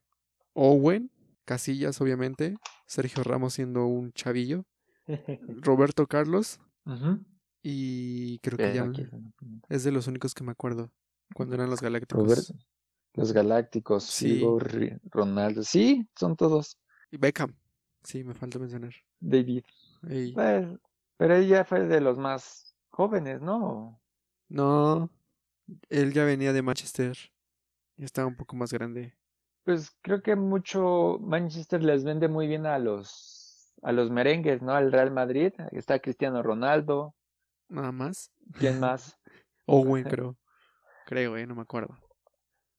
Owen, 0.54 1.12
Casillas 1.46 2.02
obviamente, 2.02 2.58
Sergio 2.88 3.24
Ramos 3.24 3.54
siendo 3.54 3.86
un 3.86 4.12
chavillo, 4.14 4.66
Roberto 5.62 6.08
Carlos 6.08 6.60
y 7.62 8.40
creo 8.40 8.58
que 8.58 8.72
Eh, 8.72 8.74
ya 8.74 8.92
es 9.70 9.84
de 9.84 9.92
los 9.92 10.08
únicos 10.08 10.34
que 10.34 10.44
me 10.44 10.52
acuerdo 10.52 10.92
cuando 11.34 11.56
eran 11.56 11.70
los 11.70 11.82
Galácticos. 11.82 12.24
Roberto, 12.24 12.54
los 13.14 13.32
Galácticos, 13.34 14.04
Sí. 14.06 14.36
Figo, 14.40 14.60
Ronaldo, 15.12 15.64
sí, 15.64 16.08
son 16.16 16.36
todos. 16.36 16.78
Y 17.12 17.18
Beckham, 17.18 17.56
sí, 18.04 18.24
me 18.24 18.34
falta 18.34 18.60
mencionar. 18.60 18.94
David. 19.20 19.64
Pues, 20.34 20.68
pero 21.18 21.36
ella 21.36 21.66
fue 21.66 21.82
de 21.88 22.02
los 22.02 22.18
más 22.18 22.65
jóvenes, 22.96 23.42
¿no? 23.42 24.00
No, 24.48 25.10
él 25.90 26.14
ya 26.14 26.24
venía 26.24 26.54
de 26.54 26.62
Manchester 26.62 27.18
y 27.98 28.06
estaba 28.06 28.28
un 28.28 28.36
poco 28.36 28.56
más 28.56 28.72
grande. 28.72 29.14
Pues 29.64 29.96
creo 30.02 30.22
que 30.22 30.36
mucho 30.36 31.18
Manchester 31.20 31.84
les 31.84 32.04
vende 32.04 32.28
muy 32.28 32.48
bien 32.48 32.66
a 32.66 32.80
los 32.80 33.74
a 33.82 33.92
los 33.92 34.10
merengues, 34.10 34.62
¿no? 34.62 34.74
Al 34.74 34.92
Real 34.92 35.12
Madrid. 35.12 35.54
Está 35.72 36.00
Cristiano 36.00 36.42
Ronaldo. 36.42 37.16
Nada 37.68 37.92
más. 37.92 38.32
¿Quién 38.58 38.80
más? 38.80 39.20
Owen, 39.66 40.04
creo. 40.04 40.38
Creo, 41.06 41.38
eh, 41.38 41.46
no 41.46 41.56
me 41.56 41.62
acuerdo. 41.62 41.98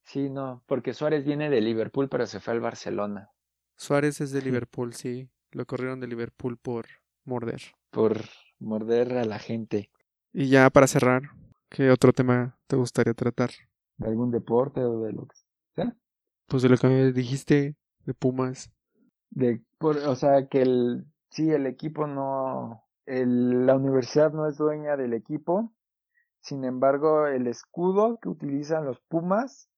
Sí, 0.04 0.30
no, 0.30 0.62
porque 0.66 0.94
Suárez 0.94 1.24
viene 1.24 1.50
de 1.50 1.60
Liverpool, 1.60 2.08
pero 2.08 2.26
se 2.26 2.40
fue 2.40 2.54
al 2.54 2.60
Barcelona. 2.60 3.30
Suárez 3.76 4.20
es 4.20 4.30
de 4.30 4.40
Liverpool, 4.40 4.94
sí. 4.94 5.28
Lo 5.50 5.66
corrieron 5.66 6.00
de 6.00 6.06
Liverpool 6.06 6.56
por 6.56 6.86
morder. 7.24 7.60
Por 7.90 8.24
morder 8.58 9.18
a 9.18 9.24
la 9.24 9.38
gente. 9.38 9.90
Y 10.38 10.50
ya 10.50 10.68
para 10.68 10.86
cerrar, 10.86 11.22
¿qué 11.70 11.90
otro 11.90 12.12
tema 12.12 12.58
te 12.66 12.76
gustaría 12.76 13.14
tratar? 13.14 13.48
¿De 13.96 14.06
algún 14.06 14.30
deporte 14.30 14.84
o 14.84 15.00
de 15.00 15.14
lo 15.14 15.26
que 15.26 15.36
sea? 15.74 15.96
Pues 16.46 16.62
de 16.62 16.68
lo 16.68 16.76
que 16.76 16.88
me 16.88 17.10
dijiste, 17.10 17.74
de 18.04 18.12
Pumas. 18.12 18.70
De, 19.30 19.62
por, 19.78 19.96
o 19.96 20.14
sea, 20.14 20.46
que 20.46 20.60
el, 20.60 21.06
sí, 21.30 21.50
el 21.50 21.64
equipo 21.64 22.06
no, 22.06 22.84
el, 23.06 23.64
la 23.64 23.76
universidad 23.76 24.30
no 24.34 24.46
es 24.46 24.58
dueña 24.58 24.98
del 24.98 25.14
equipo, 25.14 25.72
sin 26.40 26.64
embargo, 26.64 27.26
el 27.26 27.46
escudo 27.46 28.18
que 28.20 28.28
utilizan 28.28 28.84
los 28.84 29.00
Pumas 29.08 29.70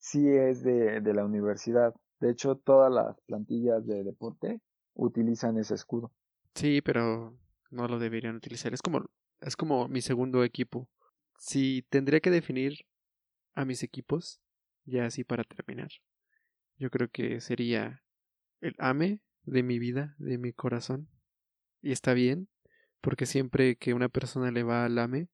sí 0.00 0.28
es 0.28 0.64
de, 0.64 1.00
de 1.00 1.14
la 1.14 1.24
universidad. 1.24 1.94
De 2.18 2.32
hecho, 2.32 2.56
todas 2.56 2.92
las 2.92 3.20
plantillas 3.20 3.86
de 3.86 4.02
deporte 4.02 4.60
utilizan 4.94 5.58
ese 5.58 5.74
escudo. 5.74 6.10
Sí, 6.56 6.82
pero 6.82 7.38
no 7.70 7.86
lo 7.86 8.00
deberían 8.00 8.34
utilizar. 8.34 8.74
Es 8.74 8.82
como, 8.82 9.04
es 9.40 9.56
como 9.56 9.88
mi 9.88 10.00
segundo 10.00 10.44
equipo. 10.44 10.88
Si 11.38 11.82
tendría 11.88 12.20
que 12.20 12.30
definir 12.30 12.86
a 13.54 13.64
mis 13.64 13.82
equipos, 13.82 14.40
ya 14.84 15.06
así 15.06 15.24
para 15.24 15.44
terminar, 15.44 15.90
yo 16.78 16.90
creo 16.90 17.08
que 17.08 17.40
sería 17.40 18.02
el 18.60 18.74
AME 18.78 19.20
de 19.44 19.62
mi 19.62 19.78
vida, 19.78 20.14
de 20.18 20.38
mi 20.38 20.52
corazón. 20.52 21.08
Y 21.82 21.92
está 21.92 22.14
bien, 22.14 22.48
porque 23.00 23.26
siempre 23.26 23.76
que 23.76 23.94
una 23.94 24.08
persona 24.08 24.50
le 24.50 24.62
va 24.62 24.84
al 24.84 24.98
AME, 24.98 25.28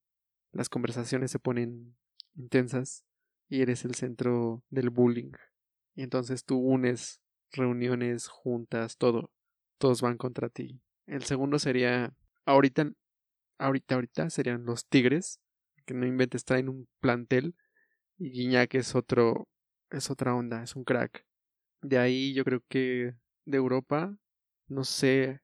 las 0.51 0.69
conversaciones 0.69 1.31
se 1.31 1.39
ponen 1.39 1.95
intensas 2.35 3.05
y 3.49 3.61
eres 3.61 3.85
el 3.85 3.95
centro 3.95 4.63
del 4.69 4.89
bullying. 4.89 5.31
Y 5.95 6.03
entonces 6.03 6.43
tú 6.45 6.57
unes 6.59 7.21
reuniones, 7.51 8.27
juntas, 8.27 8.97
todo. 8.97 9.31
Todos 9.77 10.01
van 10.01 10.17
contra 10.17 10.49
ti. 10.49 10.79
El 11.05 11.23
segundo 11.23 11.59
sería, 11.59 12.13
ahorita, 12.45 12.91
ahorita, 13.63 13.95
ahorita 13.95 14.29
serían 14.29 14.65
los 14.65 14.87
Tigres, 14.87 15.39
que 15.85 15.93
no 15.93 16.05
inventes, 16.05 16.45
traen 16.45 16.69
un 16.69 16.87
plantel. 16.99 17.55
Y 18.17 18.31
Guiñac 18.31 18.75
es 18.75 18.95
otro, 18.95 19.47
es 19.89 20.09
otra 20.09 20.35
onda, 20.35 20.63
es 20.63 20.75
un 20.75 20.83
crack. 20.83 21.25
De 21.81 21.97
ahí 21.97 22.33
yo 22.33 22.43
creo 22.45 22.63
que 22.69 23.15
de 23.45 23.57
Europa, 23.57 24.15
no 24.67 24.83
sé, 24.83 25.41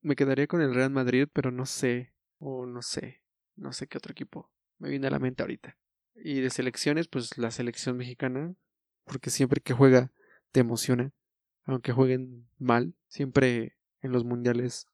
me 0.00 0.16
quedaría 0.16 0.46
con 0.46 0.62
el 0.62 0.74
Real 0.74 0.90
Madrid, 0.90 1.28
pero 1.32 1.50
no 1.50 1.66
sé, 1.66 2.14
o 2.38 2.66
no 2.66 2.82
sé, 2.82 3.22
no 3.56 3.72
sé 3.72 3.86
qué 3.86 3.98
otro 3.98 4.12
equipo 4.12 4.50
me 4.78 4.90
viene 4.90 5.08
a 5.08 5.10
la 5.10 5.18
mente 5.18 5.42
ahorita. 5.42 5.76
Y 6.14 6.40
de 6.40 6.50
selecciones, 6.50 7.08
pues 7.08 7.36
la 7.38 7.50
selección 7.50 7.96
mexicana, 7.96 8.54
porque 9.04 9.30
siempre 9.30 9.60
que 9.60 9.74
juega 9.74 10.12
te 10.52 10.60
emociona, 10.60 11.12
aunque 11.64 11.92
jueguen 11.92 12.48
mal, 12.58 12.94
siempre 13.08 13.76
en 14.00 14.12
los 14.12 14.24
mundiales 14.24 14.86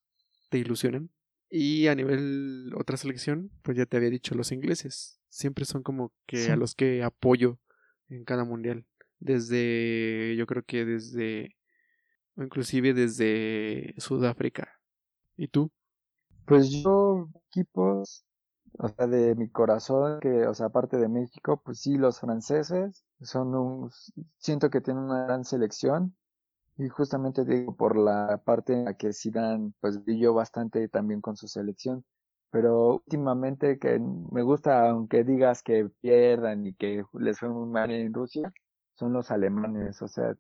te 0.51 0.59
ilusionan. 0.59 1.11
Y 1.57 1.87
a 1.87 1.95
nivel 1.95 2.73
otra 2.77 2.97
selección, 2.97 3.49
pues 3.63 3.77
ya 3.77 3.87
te 3.87 3.97
había 3.97 4.11
dicho 4.11 4.35
los 4.35 4.51
ingleses, 4.51 5.21
siempre 5.29 5.65
son 5.65 5.85
como 5.85 6.13
que 6.27 6.51
a 6.51 6.57
los 6.57 6.75
que 6.75 7.05
apoyo 7.05 7.61
en 8.09 8.25
cada 8.25 8.43
mundial. 8.43 8.85
Desde, 9.21 10.35
yo 10.37 10.47
creo 10.47 10.65
que 10.65 10.85
desde, 10.85 11.55
o 12.35 12.43
inclusive 12.43 12.93
desde 12.93 13.95
Sudáfrica. 13.99 14.81
¿Y 15.37 15.47
tú? 15.47 15.71
Pues 16.45 16.71
yo, 16.71 17.29
equipos, 17.47 18.25
o 18.77 18.89
sea, 18.89 19.07
de 19.07 19.37
mi 19.37 19.49
corazón, 19.49 20.19
que, 20.19 20.49
o 20.49 20.55
sea, 20.55 20.67
aparte 20.67 20.97
de 20.97 21.09
México, 21.09 21.63
pues 21.65 21.79
sí, 21.79 21.97
los 21.97 22.19
franceses 22.19 23.05
son 23.21 23.55
un, 23.55 23.91
siento 24.39 24.71
que 24.71 24.81
tienen 24.81 25.05
una 25.05 25.23
gran 25.23 25.45
selección. 25.45 26.17
Y 26.77 26.89
justamente 26.89 27.45
digo 27.45 27.77
por 27.77 27.97
la 27.97 28.41
parte 28.45 28.73
en 28.73 28.85
la 28.87 28.95
que 28.95 29.13
Zidane 29.13 29.73
pues 29.81 30.03
brilló 30.05 30.35
bastante 30.35 30.89
también 30.89 31.21
con 31.21 31.37
su 31.37 31.49
selección. 31.49 32.05
Pero 32.51 32.95
últimamente 32.95 33.79
que 33.79 33.99
me 33.99 34.43
gusta, 34.43 34.91
aunque 34.91 35.25
digas 35.25 35.63
que 35.63 35.89
pierdan 36.01 36.67
y 36.67 36.75
que 36.75 37.05
les 37.15 37.39
fue 37.39 37.49
muy 37.49 37.69
mal 37.69 37.91
en 37.91 38.13
Rusia, 38.13 38.53
son 38.95 39.13
los 39.13 39.31
alemanes. 39.31 40.03
O 40.03 40.09
sea, 40.09 40.35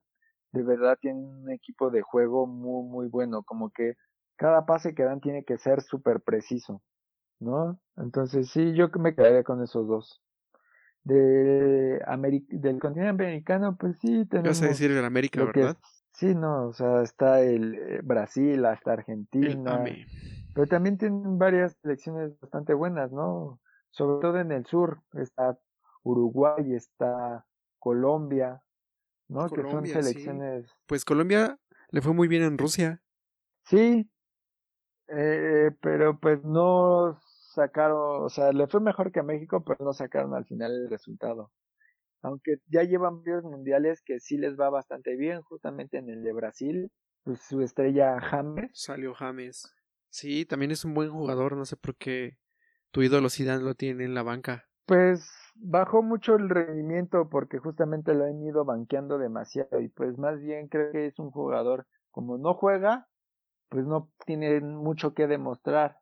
de 0.53 0.63
verdad 0.63 0.99
tienen 1.01 1.25
un 1.25 1.51
equipo 1.51 1.91
de 1.91 2.03
juego 2.03 2.47
muy, 2.47 2.89
muy 2.89 3.09
bueno. 3.09 3.43
Como 3.43 3.71
que 3.71 3.95
cada 4.37 4.65
pase 4.67 4.95
que 4.95 5.05
dan 5.05 5.21
tiene 5.21 5.45
que 5.45 5.59
ser 5.59 5.83
súper 5.83 6.21
preciso. 6.21 6.83
¿no? 7.41 7.79
Entonces 7.97 8.51
sí, 8.51 8.75
yo 8.75 8.89
me 8.99 9.15
quedaría 9.15 9.45
con 9.45 9.63
esos 9.63 9.87
dos. 9.87 10.21
De 11.05 12.01
del 12.49 12.81
continente 12.81 13.11
americano, 13.11 13.77
pues 13.79 13.99
sí, 13.99 14.25
tenemos... 14.27 14.61
Vas 14.61 14.63
a 14.63 14.69
decir 14.69 14.91
el 14.91 15.05
América, 15.05 15.45
¿verdad? 15.45 15.77
Sí, 16.15 16.35
no, 16.35 16.69
o 16.69 16.73
sea, 16.73 17.03
está 17.03 17.41
el 17.41 17.75
eh, 17.75 18.01
Brasil, 18.03 18.65
hasta 18.65 18.93
Argentina. 18.93 19.85
pero 20.55 20.67
también 20.67 20.99
tienen 20.99 21.39
varias 21.39 21.77
selecciones 21.83 22.39
bastante 22.41 22.75
buenas, 22.75 23.13
¿no? 23.13 23.61
Sobre 23.91 24.21
todo 24.21 24.39
en 24.39 24.51
el 24.53 24.67
sur, 24.67 25.03
está 25.13 25.59
Uruguay, 26.03 26.75
está 26.75 27.47
Colombia, 27.79 28.63
¿no? 29.29 29.49
que 29.49 29.63
son 29.63 29.87
selecciones... 29.87 30.67
Pues 30.87 31.05
Colombia 31.05 31.59
le 31.91 32.01
fue 32.01 32.13
muy 32.13 32.29
bien 32.29 32.43
en 32.43 32.59
Rusia. 32.59 33.03
Sí, 33.65 34.11
eh, 35.09 35.71
pero 35.81 36.19
pues 36.19 36.43
no 36.45 37.21
sacaron, 37.55 38.25
o 38.25 38.29
sea, 38.29 38.53
le 38.53 38.67
fue 38.67 38.81
mejor 38.81 39.13
que 39.13 39.21
a 39.21 39.25
México, 39.25 39.63
pero 39.65 39.85
no 39.85 39.93
sacaron 39.93 40.35
al 40.35 40.45
final 40.45 40.73
el 40.73 40.91
resultado. 40.91 41.53
Aunque 42.25 42.57
ya 42.67 42.83
llevan 42.83 43.23
varios 43.23 43.45
mundiales 43.45 44.03
que 44.03 44.19
sí 44.19 44.39
les 44.39 44.59
va 44.59 44.71
bastante 44.71 45.15
bien, 45.15 45.43
justamente 45.43 45.99
en 45.99 46.09
el 46.09 46.25
de 46.25 46.33
Brasil, 46.33 46.91
pues 47.23 47.43
su 47.43 47.61
estrella 47.61 48.19
James. 48.19 48.71
Salió 48.73 49.13
James. 49.13 49.71
Sí, 50.09 50.47
también 50.47 50.71
es 50.71 50.87
un 50.87 50.95
buen 50.95 51.11
jugador, 51.11 51.55
no 51.55 51.67
sé 51.67 51.77
por 51.77 51.97
qué 51.97 52.39
tu 52.93 53.03
ídolo 53.03 53.29
Zidane 53.29 53.63
lo 53.63 53.75
tiene 53.75 54.05
en 54.05 54.15
la 54.15 54.23
banca. 54.23 54.65
Pues 54.87 55.29
bajó 55.55 56.03
mucho 56.03 56.37
el 56.37 56.49
rendimiento 56.49 57.29
porque 57.29 57.59
justamente 57.59 58.15
lo 58.15 58.25
han 58.25 58.43
ido 58.43 58.65
banqueando 58.65 59.19
demasiado 59.19 59.81
y 59.81 59.89
pues 59.89 60.17
más 60.17 60.41
bien 60.41 60.69
creo 60.69 60.93
que 60.93 61.07
es 61.07 61.19
un 61.19 61.31
jugador 61.31 61.87
como 62.11 62.39
no 62.39 62.55
juega, 62.55 63.07
pues 63.69 63.85
no 63.85 64.11
tiene 64.25 64.61
mucho 64.61 65.13
que 65.13 65.27
demostrar. 65.27 65.99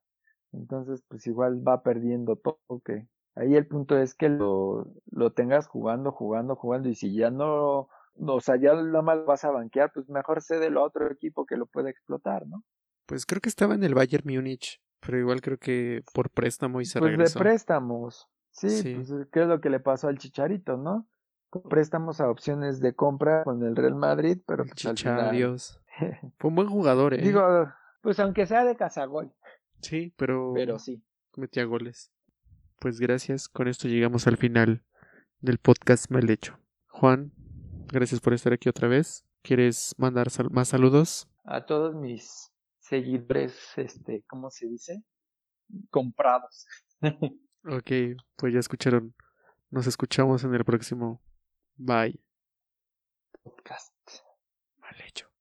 Entonces, 0.52 1.02
pues 1.08 1.26
igual 1.26 1.66
va 1.66 1.82
perdiendo 1.82 2.36
todo. 2.36 2.80
Que 2.84 3.08
ahí 3.34 3.54
el 3.56 3.66
punto 3.66 3.96
es 3.96 4.14
que 4.14 4.28
lo, 4.28 4.86
lo 5.10 5.32
tengas 5.32 5.66
jugando, 5.66 6.12
jugando, 6.12 6.56
jugando. 6.56 6.88
Y 6.88 6.94
si 6.94 7.14
ya 7.14 7.30
no, 7.30 7.88
o 8.16 8.40
sea, 8.40 8.56
ya 8.56 8.74
lo 8.74 9.02
mal 9.02 9.24
vas 9.24 9.44
a 9.44 9.50
banquear, 9.50 9.92
pues 9.92 10.08
mejor 10.08 10.42
cédelo 10.42 10.80
a 10.80 10.84
otro 10.84 11.10
equipo 11.10 11.46
que 11.46 11.56
lo 11.56 11.66
pueda 11.66 11.90
explotar, 11.90 12.46
¿no? 12.46 12.64
Pues 13.06 13.26
creo 13.26 13.40
que 13.40 13.48
estaba 13.48 13.74
en 13.74 13.84
el 13.84 13.94
Bayern 13.94 14.24
Múnich, 14.24 14.80
pero 15.00 15.18
igual 15.18 15.40
creo 15.40 15.58
que 15.58 16.02
por 16.14 16.30
préstamo 16.30 16.80
y 16.80 16.84
se 16.84 16.98
pues 16.98 17.34
de 17.34 17.38
préstamos. 17.38 18.28
Sí, 18.50 18.94
pues 18.94 19.10
¿qué 19.32 19.42
es 19.42 19.48
lo 19.48 19.60
que 19.60 19.70
le 19.70 19.80
pasó 19.80 20.08
al 20.08 20.18
Chicharito, 20.18 20.76
no? 20.76 21.08
Préstamos 21.68 22.20
a 22.20 22.30
opciones 22.30 22.80
de 22.80 22.94
compra 22.94 23.44
con 23.44 23.62
el 23.62 23.76
Real 23.76 23.94
Madrid, 23.94 24.38
pero 24.46 24.64
pues, 24.64 24.74
Fue 26.38 26.48
un 26.48 26.54
buen 26.54 26.68
jugador, 26.68 27.14
¿eh? 27.14 27.22
Digo, 27.22 27.42
pues 28.00 28.18
aunque 28.20 28.46
sea 28.46 28.64
de 28.64 28.76
cazagol. 28.76 29.32
Sí, 29.80 30.14
pero. 30.16 30.52
Pero 30.54 30.78
sí. 30.78 31.02
Metía 31.36 31.64
goles. 31.64 32.11
Pues 32.82 32.98
gracias. 32.98 33.48
Con 33.48 33.68
esto 33.68 33.86
llegamos 33.86 34.26
al 34.26 34.36
final 34.36 34.82
del 35.38 35.58
podcast 35.58 36.10
mal 36.10 36.28
hecho. 36.28 36.58
Juan, 36.88 37.30
gracias 37.86 38.20
por 38.20 38.34
estar 38.34 38.52
aquí 38.52 38.68
otra 38.68 38.88
vez. 38.88 39.24
¿Quieres 39.40 39.94
mandar 39.98 40.26
más 40.50 40.70
saludos? 40.70 41.28
A 41.44 41.64
todos 41.64 41.94
mis 41.94 42.50
seguidores, 42.80 43.56
este, 43.76 44.24
¿cómo 44.26 44.50
se 44.50 44.66
dice? 44.66 45.00
Comprados. 45.90 46.66
ok, 47.64 48.18
pues 48.34 48.52
ya 48.52 48.58
escucharon. 48.58 49.14
Nos 49.70 49.86
escuchamos 49.86 50.42
en 50.42 50.52
el 50.52 50.64
próximo. 50.64 51.22
Bye. 51.76 52.18
Podcast. 53.44 53.94
Mal 54.78 54.96
hecho. 55.06 55.31